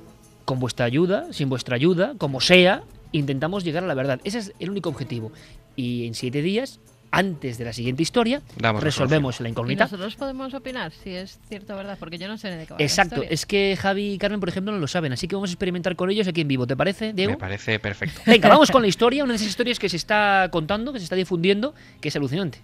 [0.45, 4.21] con vuestra ayuda, sin vuestra ayuda, como sea, intentamos llegar a la verdad.
[4.25, 5.33] Ese es el único objetivo.
[5.77, 6.79] Y en siete días,
[7.11, 9.85] antes de la siguiente historia, Damos resolvemos la ¿Y incógnita.
[9.85, 11.97] nosotros podemos opinar si es cierto o verdad?
[11.99, 13.31] Porque yo no sé de qué va la Exacto, historia.
[13.31, 15.97] es que Javi y Carmen, por ejemplo, no lo saben, así que vamos a experimentar
[15.97, 17.33] con ellos aquí en vivo, ¿te parece, Diego?
[17.33, 18.21] Me parece perfecto.
[18.27, 21.05] Venga, vamos con la historia, una de esas historias que se está contando, que se
[21.05, 22.59] está difundiendo, que es alucinante.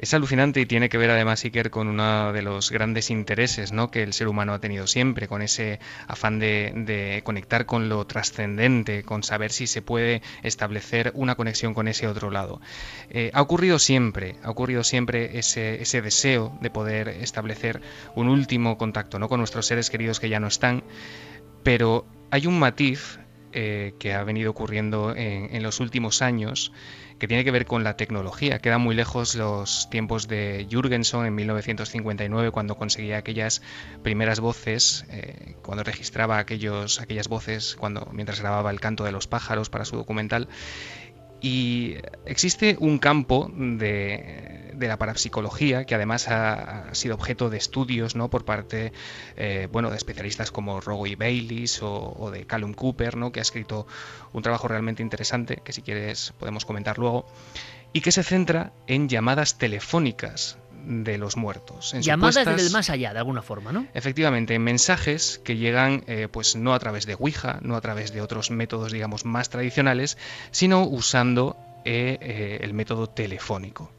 [0.00, 3.90] Es alucinante y tiene que ver además, Iker, con uno de los grandes intereses ¿no?
[3.90, 9.02] que el ser humano ha tenido siempre, con ese afán de, conectar con lo trascendente,
[9.02, 12.62] con saber si se puede establecer una conexión con ese otro lado.
[13.10, 17.82] Eh, ha ocurrido siempre, ha ocurrido siempre ese, ese deseo de poder establecer
[18.14, 19.28] un último contacto ¿no?
[19.28, 20.82] con nuestros seres queridos que ya no están,
[21.62, 23.18] pero hay un matiz
[23.52, 26.72] eh, que ha venido ocurriendo en, en los últimos años
[27.20, 28.60] que tiene que ver con la tecnología.
[28.60, 33.60] Quedan muy lejos los tiempos de Jürgenson en 1959, cuando conseguía aquellas
[34.02, 39.26] primeras voces, eh, cuando registraba aquellos, aquellas voces cuando, mientras grababa el canto de los
[39.26, 40.48] pájaros para su documental.
[41.40, 48.16] Y existe un campo de, de la parapsicología que además ha, sido objeto de estudios
[48.16, 48.30] ¿no?
[48.30, 48.92] por parte
[49.36, 53.30] eh, bueno, de especialistas como Roy Bayliss o, o de Callum Cooper, ¿no?
[53.30, 53.86] que ha escrito
[54.32, 57.26] un trabajo realmente interesante que si quieres podemos comentar luego,
[57.92, 61.94] y que se centra en llamadas telefónicas de los muertos.
[61.94, 63.86] En Llamadas supuestas- desde el más allá, de alguna forma, ¿no?
[63.94, 68.20] Efectivamente, mensajes que llegan eh, pues no a través de Ouija, no a través de
[68.20, 70.18] otros métodos, digamos, más tradicionales,
[70.50, 73.90] sino usando eh, eh, el método telefónico.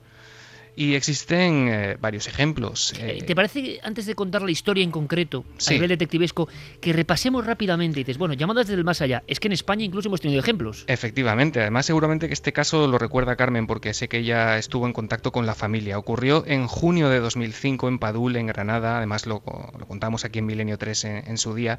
[0.81, 2.93] Y existen eh, varios ejemplos.
[2.97, 5.73] eh, Eh, ¿Te parece, antes de contar la historia en concreto, Sí.
[5.73, 6.49] a nivel detectivesco,
[6.81, 9.21] que repasemos rápidamente y dices, bueno, llamadas desde el más allá?
[9.27, 10.83] Es que en España incluso hemos tenido ejemplos.
[10.87, 14.93] Efectivamente, además seguramente que este caso lo recuerda Carmen porque sé que ella estuvo en
[14.93, 15.99] contacto con la familia.
[15.99, 19.43] Ocurrió en junio de 2005 en Padul, en Granada, además lo,
[19.77, 21.77] lo contamos aquí en Milenio 3 en, en su día,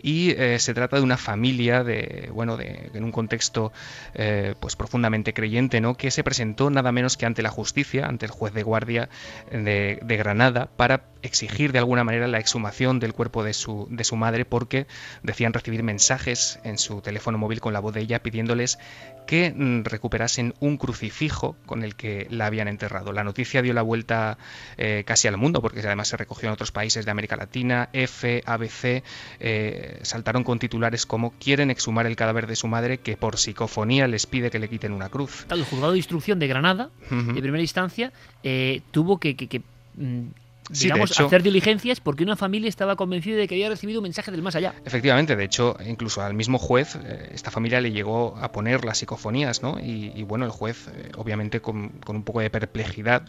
[0.00, 3.72] y eh, se trata de una familia de, bueno, de, en un contexto
[4.14, 5.96] eh, pues profundamente creyente, ¿no?
[5.96, 9.08] que se presentó nada menos que ante la justicia, ante el juez de guardia
[9.50, 14.04] de, de Granada, para exigir de alguna manera la exhumación del cuerpo de su, de
[14.04, 14.86] su madre porque
[15.22, 18.78] decían recibir mensajes en su teléfono móvil con la voz de ella pidiéndoles
[19.26, 23.12] que mm, recuperasen un crucifijo con el que la habían enterrado.
[23.12, 24.36] La noticia dio la vuelta
[24.76, 28.42] eh, casi al mundo porque además se recogió en otros países de América Latina, F,
[28.44, 29.02] ABC,
[29.40, 34.06] eh, saltaron con titulares como quieren exhumar el cadáver de su madre que por psicofonía
[34.08, 35.46] les pide que le quiten una cruz.
[35.50, 38.12] El juzgado de instrucción de Granada, de primera instancia,
[38.42, 39.60] eh, tuvo que, que- que,
[39.96, 40.26] mm,
[40.72, 44.04] Sí, digamos, hecho- hacer diligencias porque una familia estaba convencida de que había recibido un
[44.04, 44.72] mensaje del más allá.
[44.86, 48.96] Efectivamente, de hecho, incluso al mismo juez, eh, esta familia le llegó a poner las
[48.96, 49.78] psicofonías, ¿no?
[49.78, 53.26] Y, y, bueno, el juez, eh, obviamente con, con un poco de perplejidad,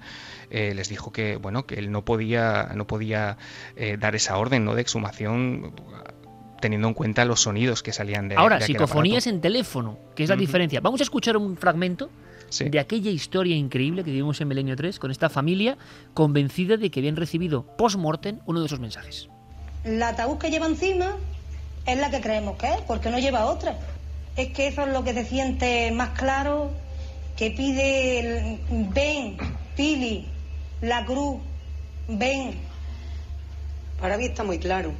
[0.49, 3.37] eh, les dijo que, bueno, que él no podía, no podía
[3.75, 4.73] eh, dar esa orden, ¿no?
[4.73, 5.73] De exhumación
[6.61, 9.35] teniendo en cuenta los sonidos que salían de Ahora, de psicofonías aparato.
[9.35, 10.79] en teléfono, que es la diferencia.
[10.79, 12.09] Vamos a escuchar un fragmento
[12.49, 12.69] Sí.
[12.69, 15.77] de aquella historia increíble que vivimos en Milenio 3 con esta familia
[16.13, 19.29] convencida de que habían recibido post-mortem uno de esos mensajes.
[19.83, 21.17] La ataúd que lleva encima
[21.85, 23.77] es la que creemos que es, porque no lleva otra.
[24.35, 26.71] Es que eso es lo que se siente más claro,
[27.37, 28.59] que pide el
[28.93, 29.37] ven,
[29.75, 30.25] Pili,
[30.81, 31.37] la cruz,
[32.07, 32.55] ven.
[33.99, 34.91] Para mí está muy claro.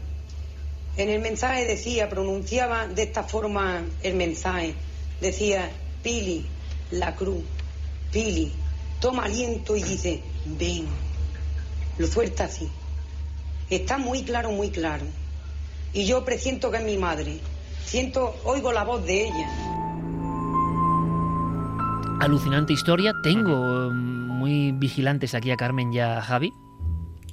[0.98, 4.76] En el mensaje decía, pronunciaba de esta forma el mensaje.
[5.20, 5.70] Decía,
[6.04, 6.46] Pili,
[6.96, 7.44] la cruz,
[8.12, 8.52] Pili,
[9.00, 10.22] toma aliento y dice,
[10.58, 10.86] ven.
[11.98, 12.70] Lo suelta así.
[13.70, 15.06] Está muy claro, muy claro.
[15.94, 17.40] Y yo presiento que es mi madre.
[17.84, 19.50] Siento, oigo la voz de ella.
[22.20, 23.14] Alucinante historia.
[23.24, 26.52] Tengo mm, muy vigilantes aquí a Carmen y a Javi.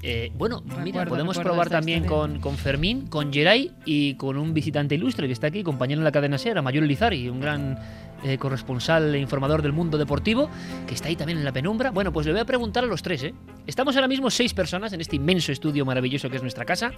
[0.04, 4.96] Eh, bueno, mira, podemos probar también con, con Fermín, con Geray y con un visitante
[4.96, 7.78] ilustre que está aquí, compañero en la cadena SER, Mayor Lizari, un gran
[8.24, 10.48] eh, corresponsal e informador del mundo deportivo,
[10.86, 11.90] que está ahí también en la penumbra.
[11.90, 13.34] Bueno, pues le voy a preguntar a los tres, ¿eh?
[13.66, 16.92] Estamos ahora mismo seis personas en este inmenso estudio maravilloso que es nuestra casa.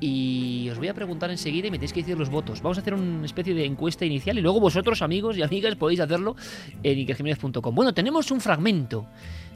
[0.00, 2.62] Y os voy a preguntar enseguida y me tenéis que decir los votos.
[2.62, 6.00] Vamos a hacer una especie de encuesta inicial y luego vosotros, amigos y amigas, podéis
[6.00, 6.36] hacerlo
[6.82, 7.74] en ikerjiménez.com.
[7.74, 9.06] Bueno, tenemos un fragmento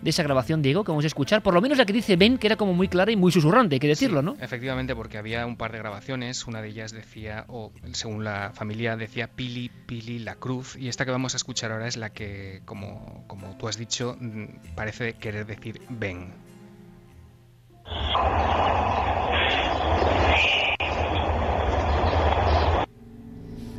[0.03, 1.43] de esa grabación, Diego, que vamos a escuchar.
[1.43, 3.77] Por lo menos la que dice Ben, que era como muy clara y muy susurrante,
[3.77, 4.37] hay que decirlo, Sí, ¿no?
[4.41, 8.97] Efectivamente, porque había un par de grabaciones, una de ellas decía, o según la familia,
[8.97, 12.63] decía Pili, Pili, la cruz, y esta que vamos a escuchar ahora es la que,
[12.65, 16.33] como, como tú has dicho, mm, parece querer decir ven.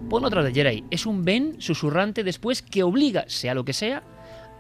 [0.10, 0.84] Pon otra de Jeray.
[0.92, 4.04] Es un Ben susurrante después que obliga, sea lo que sea,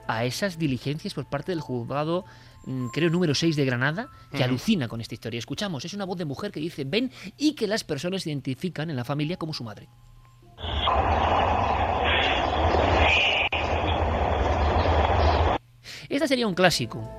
[0.07, 2.25] a esas diligencias por parte del juzgado,
[2.65, 5.39] mm, creo, número 6 de Granada, que alucina con esta historia.
[5.39, 8.95] Escuchamos, es una voz de mujer que dice Ben y que las personas identifican en
[8.95, 9.89] la familia como su madre.
[16.09, 17.09] Esta sería un clásico.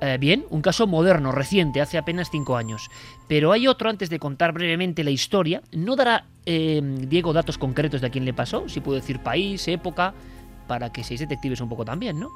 [0.00, 2.90] Eh, bien, un caso moderno, reciente, hace apenas cinco años.
[3.28, 8.00] Pero hay otro, antes de contar brevemente la historia, no dará eh, Diego datos concretos
[8.00, 10.14] de a quién le pasó, si puedo decir país, época,
[10.66, 12.30] para que seáis detectives un poco también, ¿no?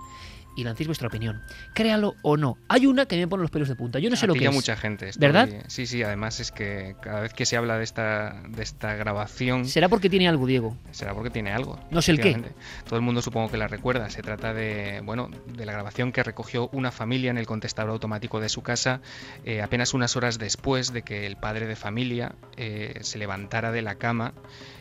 [0.59, 1.41] Y lancéis vuestra opinión.
[1.73, 2.59] Créalo o no.
[2.67, 4.01] Hay una que me pone los pelos de punta.
[4.01, 4.53] Yo no sé lo que es.
[4.53, 5.09] mucha gente.
[5.09, 5.49] estoy- ¿Verdad?
[5.69, 9.67] Sí, sí, además es que cada vez que se habla de esta, de esta grabación,
[9.67, 10.77] ¿Será porque tiene algo, Diego?
[10.91, 11.79] será porque tiene algo.
[11.93, 12.43] No sé el qué.
[12.89, 14.11] Todo el mundo supongo que la recuerda.
[14.11, 18.41] Se trata de, bueno, de la grabación que recogió una familia en el contestador automático
[18.41, 19.01] de su casa
[19.45, 23.83] eh, apenas unas horas después de que el padre de familia eh, se levantara de
[23.83, 24.33] la cama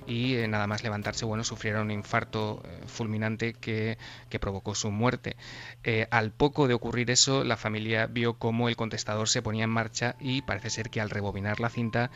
[0.08, 3.98] y eh, nada más levantarse, bueno, sufriera un infarto fulminante que,
[4.30, 5.36] que provocó su muerte.
[5.84, 9.70] Eh, al poco de ocurrir eso, la familia vio cómo el contestador se ponía en
[9.70, 12.12] marcha y parece ser que al rebobinar la cinta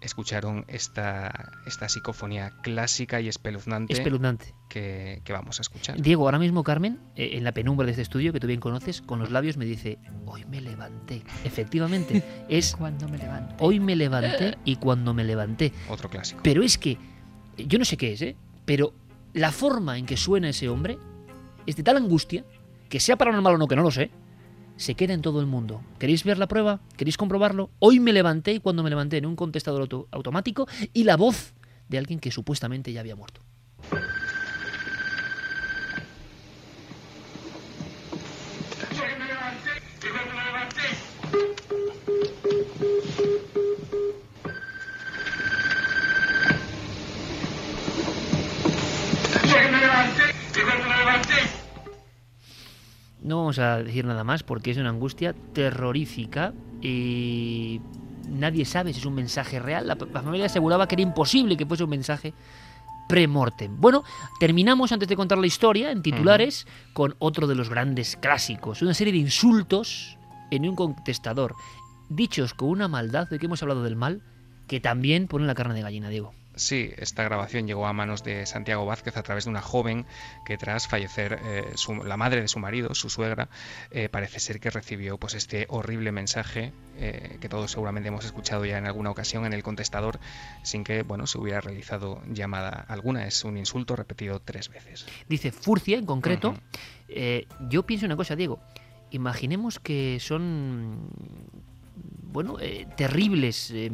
[0.00, 4.54] escucharon esta, esta psicofonía clásica y espeluznante Espeluznante.
[4.70, 6.00] que, que vamos a escuchar.
[6.00, 9.02] Diego, ahora mismo Carmen, eh, en la penumbra de este estudio que tú bien conoces,
[9.02, 11.22] con los labios me dice, hoy me levanté.
[11.44, 13.54] Efectivamente, es Cuando me levanto.
[13.58, 15.72] hoy me levanté y cuando me levanté.
[15.90, 16.40] Otro clásico.
[16.42, 16.96] Pero es que,
[17.58, 18.36] yo no sé qué es, ¿eh?
[18.64, 18.94] Pero
[19.34, 20.96] la forma en que suena ese hombre
[21.66, 22.42] es de tal angustia
[22.90, 24.10] que sea paranormal o no, que no lo sé,
[24.76, 25.80] se queda en todo el mundo.
[25.98, 26.80] ¿Queréis ver la prueba?
[26.98, 27.70] ¿Queréis comprobarlo?
[27.78, 31.54] Hoy me levanté y cuando me levanté en un contestador auto- automático y la voz
[31.88, 33.40] de alguien que supuestamente ya había muerto.
[53.22, 57.80] No vamos a decir nada más porque es una angustia terrorífica y
[58.28, 59.86] nadie sabe si es un mensaje real.
[59.86, 62.32] La, la familia aseguraba que era imposible que fuese un mensaje
[63.10, 63.80] premortem.
[63.80, 64.04] Bueno,
[64.38, 68.94] terminamos antes de contar la historia en titulares con otro de los grandes clásicos, una
[68.94, 70.16] serie de insultos
[70.52, 71.54] en un contestador,
[72.08, 74.22] dichos con una maldad de que hemos hablado del mal,
[74.68, 76.32] que también ponen la carne de gallina, Diego.
[76.56, 80.04] Sí, esta grabación llegó a manos de Santiago Vázquez a través de una joven
[80.44, 83.48] que tras fallecer eh, su- la madre de su marido, su suegra,
[83.90, 88.64] eh, parece ser que recibió pues este horrible mensaje eh, que todos seguramente hemos escuchado
[88.64, 90.18] ya en alguna ocasión en el contestador
[90.62, 93.26] sin que bueno se hubiera realizado llamada alguna.
[93.26, 95.06] Es un insulto repetido tres veces.
[95.28, 96.54] Dice Furcia en concreto.
[97.68, 98.60] Yo pienso una cosa, Diego.
[99.12, 101.10] Imaginemos que son,
[102.32, 103.90] bueno, eh, terribles eh,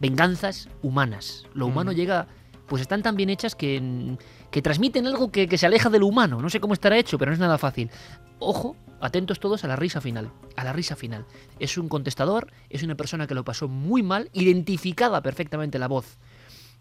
[0.00, 1.46] venganzas humanas.
[1.54, 2.26] Lo humano llega,
[2.66, 4.16] pues están tan bien hechas que,
[4.50, 6.40] que transmiten algo que, que se aleja de lo humano.
[6.40, 7.90] No sé cómo estará hecho, pero no es nada fácil.
[8.38, 10.30] Ojo, atentos todos a la risa final.
[10.56, 11.24] A la risa final.
[11.58, 16.18] Es un contestador, es una persona que lo pasó muy mal, identificada perfectamente la voz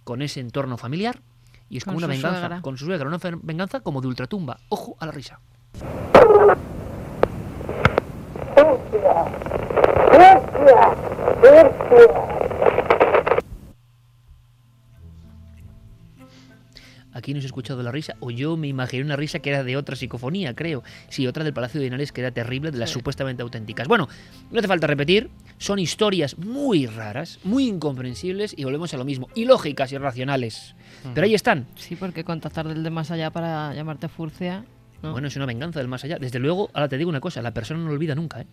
[0.03, 1.21] con ese entorno familiar.
[1.69, 2.61] Y es como una venganza suegra.
[2.61, 4.57] con su suegra, una venganza como de ultratumba.
[4.69, 5.41] Ojo a la risa.
[17.13, 19.63] Aquí no se ha escuchado la risa, o yo me imaginé una risa que era
[19.63, 20.83] de otra psicofonía, creo.
[21.09, 22.93] Sí, otra del Palacio de Linares que era terrible, de las Sí.
[22.93, 23.87] supuestamente auténticas.
[23.87, 24.07] Bueno,
[24.51, 29.29] no hace falta repetir, son historias muy raras, muy incomprensibles y volvemos a lo mismo,
[29.33, 30.75] ilógicas y racionales.
[31.15, 31.65] Pero ahí están.
[31.75, 34.65] Sí, porque contactar del de más allá para llamarte Furcia.
[35.01, 35.11] ¿no?
[35.11, 36.17] Bueno, es una venganza del más allá.
[36.19, 38.47] Desde luego, ahora te digo una cosa, la persona no lo olvida nunca, ¿eh?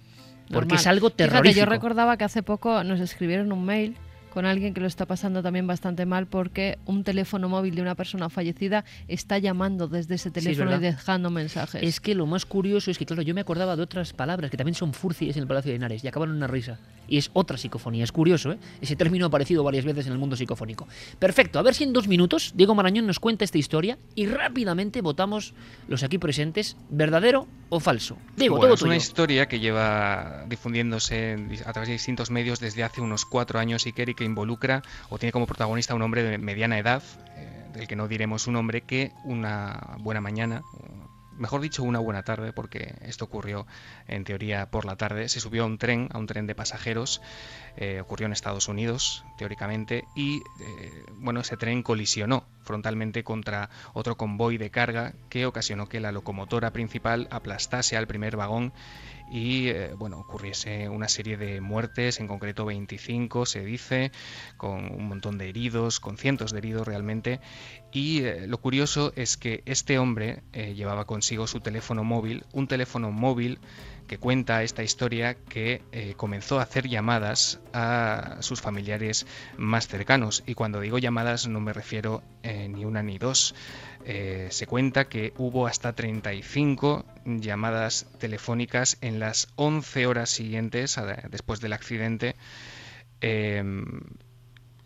[0.49, 0.79] Porque Normal.
[0.81, 1.61] es algo Fíjate, terrorífico.
[1.61, 3.97] yo recordaba que hace poco nos escribieron un mail
[4.35, 7.95] con alguien que lo está pasando también bastante mal porque un teléfono móvil de una
[7.95, 10.81] persona fallecida está llamando desde ese teléfono y ¿verdad?
[10.81, 11.81] dejando mensajes.
[11.81, 14.57] Es que lo más curioso es que, claro, yo me acordaba de otras palabras que
[14.57, 16.81] también son furcies en el Palacio de Henares y acaban en una risa.
[17.07, 18.03] Y es otra psicofonía.
[18.03, 18.59] Es curioso, ¿eh?
[18.81, 20.89] Ese término ha aparecido varias veces en el mundo psicofónico.
[21.21, 21.61] Perfecto.
[21.61, 25.55] A ver si en dos minutos Diego Marañón nos cuenta esta historia y rápidamente votamos
[25.87, 28.17] los aquí presentes, verdadero o falso.
[28.37, 32.83] Diego, Bueno, todo es una historia que lleva difundiéndose a través de distintos medios desde
[32.83, 36.79] hace unos cuatro años, y que involucra o tiene como protagonista un hombre de mediana
[36.79, 37.03] edad,
[37.37, 40.63] eh, del que no diremos su nombre, que una buena mañana,
[41.37, 43.67] mejor dicho, una buena tarde, porque esto ocurrió
[44.07, 47.21] en teoría por la tarde, se subió a un tren, a un tren de pasajeros,
[47.77, 54.17] eh, ocurrió en Estados Unidos, teóricamente, y eh, bueno, ese tren colisionó frontalmente contra otro
[54.17, 58.73] convoy de carga que ocasionó que la locomotora principal aplastase al primer vagón
[59.35, 64.13] y eh, bueno, ocurriese una serie de muertes, en concreto 25 se dice,
[64.57, 67.41] con un montón de heridos, con cientos de heridos realmente.
[67.91, 72.69] Y eh, lo curioso es que este hombre eh, llevaba consigo su teléfono móvil, un
[72.69, 73.59] teléfono móvil
[74.07, 79.27] que cuenta esta historia que eh, comenzó a hacer llamadas a sus familiares
[79.57, 80.43] más cercanos.
[80.47, 83.55] Y cuando digo llamadas no me refiero eh, ni una ni dos.
[84.05, 91.01] Eh, se cuenta que hubo hasta 35 llamadas telefónicas en las 11 horas siguientes
[91.31, 92.37] después del accidente.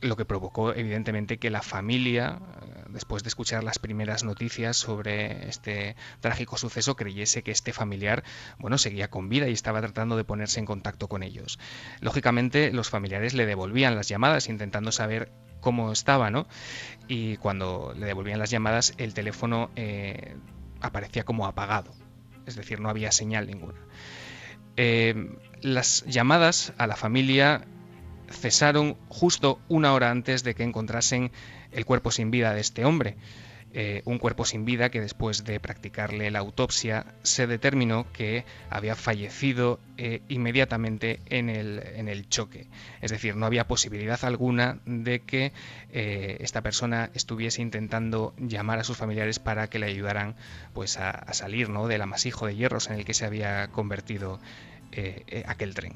[0.00, 5.48] Lo que provocó evidentemente que la familia, eh, después de escuchar las primeras noticias sobre
[5.48, 8.22] este trágico suceso, creyese que este familiar,
[8.58, 11.58] bueno, seguía con vida y estaba tratando de ponerse en contacto con ellos.
[12.00, 16.46] Lógicamente, los familiares le devolvían las llamadas intentando saber cómo estaba, ¿no?
[17.08, 20.36] Y cuando le devolvían las llamadas, el teléfono eh,
[20.80, 21.92] aparecía como apagado,
[22.46, 23.80] es decir, no había señal ninguna.
[24.76, 27.66] Eh, las llamadas a la familia
[28.30, 31.30] cesaron justo una hora antes de que encontrasen
[31.72, 33.16] el cuerpo sin vida de este hombre.
[33.74, 38.96] Eh, un cuerpo sin vida que después de practicarle la autopsia se determinó que había
[38.96, 42.66] fallecido eh, inmediatamente en el, en el choque.
[43.02, 45.52] Es decir, no había posibilidad alguna de que
[45.92, 50.34] eh, esta persona estuviese intentando llamar a sus familiares para que le ayudaran
[50.72, 51.88] pues, a, salir ¿no?
[51.88, 54.40] del amasijo de hierros en el que se había convertido
[55.46, 55.92] aquel tren.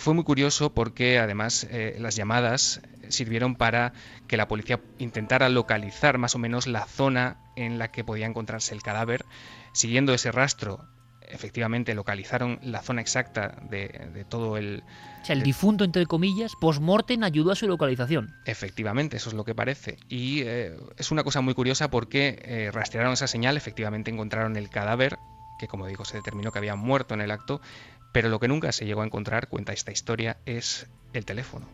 [0.00, 2.80] Fue muy curioso porque además eh, las llamadas
[3.10, 3.92] sirvieron para
[4.28, 8.74] que la policía intentara localizar más o menos la zona en la que podía encontrarse
[8.74, 9.26] el cadáver.
[9.74, 10.88] Siguiendo ese rastro,
[11.28, 14.84] efectivamente localizaron la zona exacta de, de todo el...
[15.20, 18.34] O sea, el difunto, entre comillas, post-mortem ayudó a su localización.
[18.46, 19.98] Efectivamente, eso es lo que parece.
[20.08, 24.70] Y eh, es una cosa muy curiosa porque eh, rastrearon esa señal, efectivamente encontraron el
[24.70, 25.18] cadáver,
[25.58, 27.60] que como digo se determinó que había muerto en el acto,
[28.12, 31.68] pero lo que nunca se llegó a encontrar, cuenta esta historia, es el teléfono.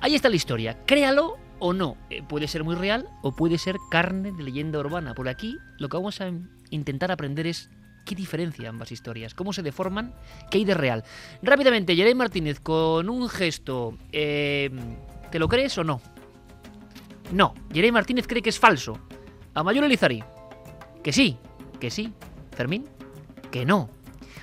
[0.00, 0.78] Ahí está la historia.
[0.86, 1.96] Créalo o no.
[2.10, 5.14] Eh, puede ser muy real o puede ser carne de leyenda urbana.
[5.14, 6.30] Por aquí lo que vamos a
[6.70, 7.70] intentar aprender es
[8.04, 10.14] qué diferencia ambas historias, cómo se deforman,
[10.50, 11.04] qué hay de real.
[11.42, 14.70] Rápidamente, Jeremy Martínez, con un gesto, eh,
[15.30, 16.00] ¿te lo crees o no?
[17.32, 18.98] No, Jeremy Martínez cree que es falso.
[19.54, 20.24] Amayur Elizari,
[21.02, 21.36] que sí,
[21.78, 22.12] que sí.
[22.52, 22.86] Fermín,
[23.50, 23.90] que no.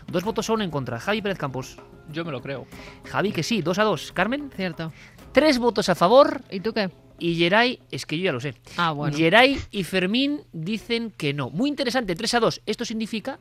[0.07, 0.99] Dos votos son en contra.
[0.99, 1.77] Javi Pérez Campos.
[2.11, 2.65] Yo me lo creo.
[3.05, 4.11] Javi, que sí, dos a dos.
[4.13, 4.93] Carmen, Cierto.
[5.33, 6.41] tres votos a favor.
[6.49, 6.89] ¿Y tú qué?
[7.19, 8.55] Y Geray, es que yo ya lo sé.
[8.77, 9.17] Ah, bueno.
[9.17, 11.49] Geray y Fermín dicen que no.
[11.49, 12.61] Muy interesante, 3 a 2.
[12.65, 13.39] Esto significa.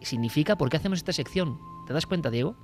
[0.00, 1.58] Significa por qué hacemos esta sección.
[1.86, 2.56] ¿Te das cuenta, Diego?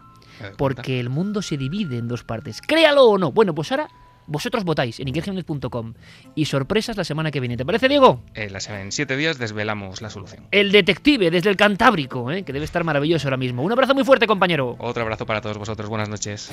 [0.56, 2.60] Porque el mundo se divide en dos partes.
[2.62, 3.32] Créalo o no.
[3.32, 3.88] Bueno, pues ahora
[4.30, 5.94] vosotros votáis en ikerjiménez.com.
[6.34, 7.56] Y sorpresas la semana que viene.
[7.56, 8.22] ¿Te parece, Diego?
[8.34, 10.46] Eh, en siete días desvelamos la solución.
[10.50, 12.44] El detective desde el Cantábrico, ¿eh?
[12.44, 13.62] que debe estar maravilloso ahora mismo.
[13.62, 14.76] Un abrazo muy fuerte, compañero.
[14.78, 15.88] Otro abrazo para todos vosotros.
[15.88, 16.50] Buenas noches.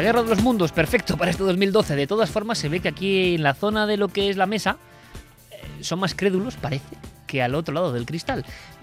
[0.00, 1.94] La guerra de los mundos, perfecto para este 2012.
[1.94, 4.46] De todas formas, se ve que aquí en la zona de lo que es la
[4.46, 4.78] mesa
[5.50, 6.96] eh, son más crédulos, parece,
[7.26, 8.42] que al otro lado del cristal.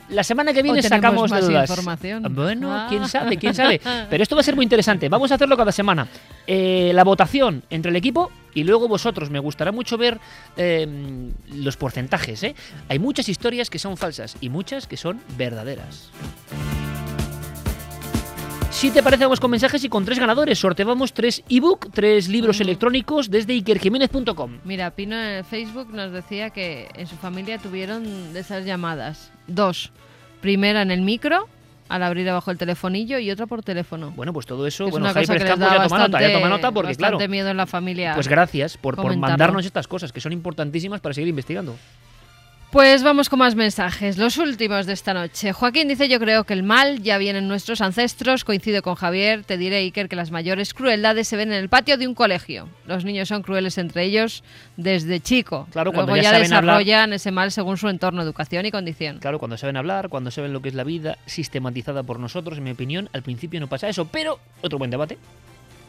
[0.09, 1.68] La semana que viene sacamos más dudas.
[1.72, 2.24] información.
[2.36, 2.86] Bueno, Ah.
[2.88, 3.82] quién sabe, quién sabe.
[4.11, 5.09] Pero esto va a ser muy interesante.
[5.09, 6.07] Vamos a hacerlo cada semana.
[6.45, 9.32] Eh, la votación entre el equipo y luego vosotros.
[9.32, 10.20] Me gustará mucho ver
[10.55, 10.88] eh,
[11.47, 12.43] los porcentajes.
[12.43, 12.53] ¿eh?
[12.89, 16.11] Hay muchas historias que son falsas y muchas que son verdaderas.
[18.70, 20.59] Si te parece, vamos con mensajes y con tres ganadores.
[20.59, 24.59] Sorteamos tres ebook, tres libros electrónicos desde ikerjiménez.com.
[24.63, 29.32] Mira, Pino en el Facebook nos decía que en su familia tuvieron de esas llamadas.
[29.47, 29.91] Dos.
[30.41, 31.47] Primera en el micro
[31.89, 34.11] al abrir abajo el telefonillo y otra por teléfono.
[34.15, 36.72] Bueno, pues todo eso, Es bueno, Jaime Campos da ya toma nota, ya toma nota
[36.72, 37.18] porque claro.
[37.28, 38.13] miedo en la familia.
[38.13, 41.76] Pues gracias por, mandarnos estas cosas que son importantísimas para seguir investigando.
[42.70, 45.53] Pues vamos con más mensajes, los últimos de esta noche.
[45.53, 49.45] Joaquín dice, yo creo que el mal ya viene en nuestros ancestros, coincido con Javier,
[49.45, 52.68] te diré Iker que las mayores crueldades se ven en el patio de un colegio.
[52.86, 54.43] Los niños son crueles entre ellos
[54.76, 55.65] desde chico.
[55.72, 58.72] Claro, cuando Luego ya ya, saben hablar- desarrollan ese mal según su entorno, educación y
[58.72, 59.20] condición.
[59.20, 62.65] Claro, cuando saben hablar, cuando saben lo que es la vida sistematizada por nosotros, en
[62.65, 65.18] mi opinión, al principio no pasa eso, pero otro buen debate.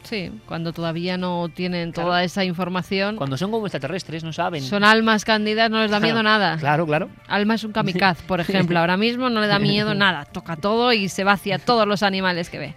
[0.04, 2.08] Sí, cuando todavía no tienen Claro.
[2.08, 4.62] toda esa información, Cuando son como extraterrestres, no saben.
[4.62, 6.56] son almas cándidas, no les da miedo nada.
[6.56, 7.10] Claro, claro.
[7.26, 8.78] Alma es un kamikaze, por ejemplo.
[8.78, 10.24] Ahora mismo no le da miedo nada.
[10.24, 12.74] Toca todo y se va hacia todos los animales que ve.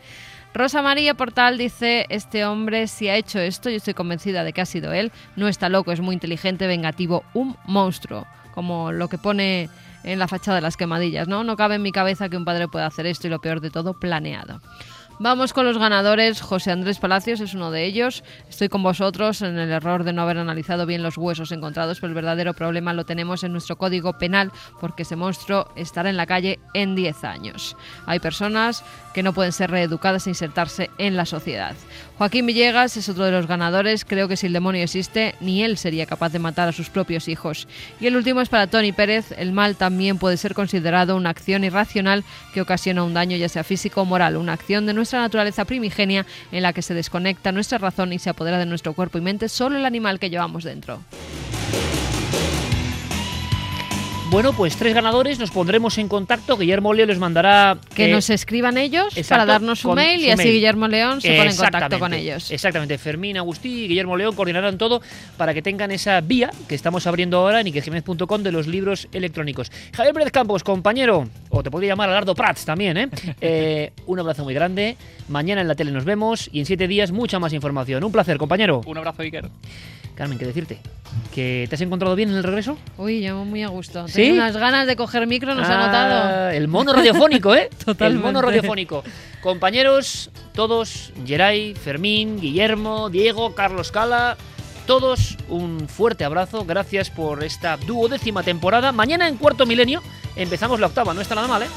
[0.54, 4.60] Rosa María Portal dice, este hombre si ha hecho esto, yo estoy convencida de que
[4.60, 9.18] ha sido él, no está loco, es muy inteligente, vengativo, un monstruo, como lo que
[9.18, 9.70] pone
[10.04, 11.46] en la fachada de las quemadillas, ¿no?
[11.46, 13.70] No cabe en mi cabeza que un padre pueda hacer esto y lo peor de
[13.70, 14.60] todo, planeado.
[15.24, 16.42] Vamos con los ganadores.
[16.42, 18.24] José Andrés Palacios es uno de ellos.
[18.50, 22.10] Estoy con vosotros en el error de no haber analizado bien los huesos encontrados, pero
[22.10, 26.26] el verdadero problema lo tenemos en nuestro código penal porque ese monstruo estará en la
[26.26, 27.78] calle en 10 años.
[28.08, 31.76] Hay personas que no pueden ser reeducadas e insertarse en la sociedad.
[32.22, 34.06] Joaquín Villegas es otro de los ganadores.
[34.06, 37.28] Creo que si el demonio existe, ni él sería capaz de matar a sus propios
[37.28, 37.68] hijos.
[38.00, 39.34] Y el último es para Tony Pérez.
[39.36, 43.64] El mal también puede ser considerado una acción irracional que ocasiona un daño ya sea
[43.64, 47.80] físico o moral, una acción de nuestra naturaleza primigenia en la que se desconecta nuestra
[47.80, 51.02] razón y se apodera de nuestro cuerpo y mente solo el animal que llevamos dentro.
[54.32, 56.56] Bueno, pues tres ganadores, nos pondremos en contacto.
[56.56, 57.78] Guillermo Leo les mandará.
[57.94, 60.54] Que eh, nos escriban ellos exacto, para darnos su mail y así mail.
[60.54, 62.50] Guillermo León se pone en contacto con ellos.
[62.50, 62.98] Exactamente.
[62.98, 65.02] Fermín, Agustí y Guillermo León coordinarán todo
[65.36, 69.70] para que tengan esa vía que estamos abriendo ahora en ikerjiménez.com de los libros electrónicos.
[69.94, 73.10] Javier Pérez Campos, compañero, o te podría llamar Alardo Prats también, ¿eh?
[73.42, 74.96] Eh, un abrazo muy grande.
[75.28, 78.02] Mañana en la tele nos vemos y en siete días mucha más información.
[78.02, 78.82] Un placer, compañero.
[78.86, 79.50] Un abrazo, Iker.
[80.22, 80.78] Carmen, ¿qué decirte?
[81.34, 82.78] ¿Que te has encontrado bien en el regreso?
[83.00, 84.08] Uy, yo muy a gusto.
[84.08, 84.14] ¿Sí?
[84.22, 86.50] Tenía unas ganas de coger micro, nos ha Ah, notado.
[86.52, 87.72] El mono radiofónico, ¿eh?
[87.84, 88.06] Totalmente.
[88.06, 89.04] El mono radiofónico.
[89.42, 94.38] Compañeros, todos, Geray, Fermín, Guillermo, Diego, Carlos Cala,
[94.86, 96.66] todos un fuerte abrazo.
[96.66, 98.92] Gracias por esta duodécima temporada.
[98.92, 100.04] Mañana en cuarto milenio
[100.36, 101.68] empezamos la octava, no está nada mal, ¿eh?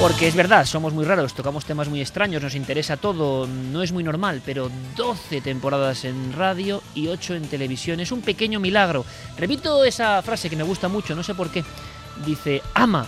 [0.00, 3.92] Porque es verdad, somos muy raros, tocamos temas muy extraños, nos interesa todo, no es
[3.92, 9.04] muy normal, pero 12 temporadas en radio y 8 en televisión es un pequeño milagro.
[9.36, 11.62] Repito esa frase que me gusta mucho, no sé por qué.
[12.24, 13.06] Dice, ama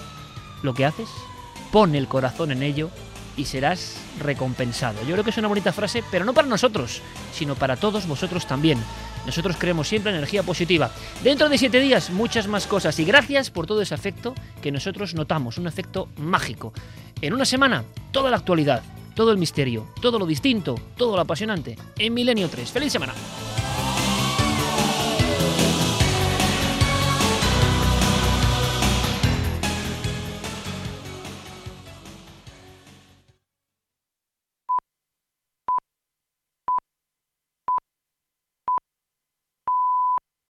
[0.63, 1.09] lo que haces,
[1.71, 2.91] pon el corazón en ello
[3.39, 5.01] y serás recompensado.
[5.05, 7.01] Yo creo que es una bonita frase, pero no para nosotros,
[7.33, 8.79] sino para todos vosotros también.
[9.27, 10.91] Nosotros creemos siempre en energía positiva.
[11.23, 12.99] Dentro de siete días, muchas más cosas.
[12.99, 16.73] Y gracias por todo ese afecto que nosotros notamos, un afecto mágico.
[17.21, 18.83] En una semana, toda la actualidad,
[19.15, 21.77] todo el misterio, todo lo distinto, todo lo apasionante.
[21.99, 22.71] En Milenio 3.
[22.71, 23.13] ¡Feliz semana!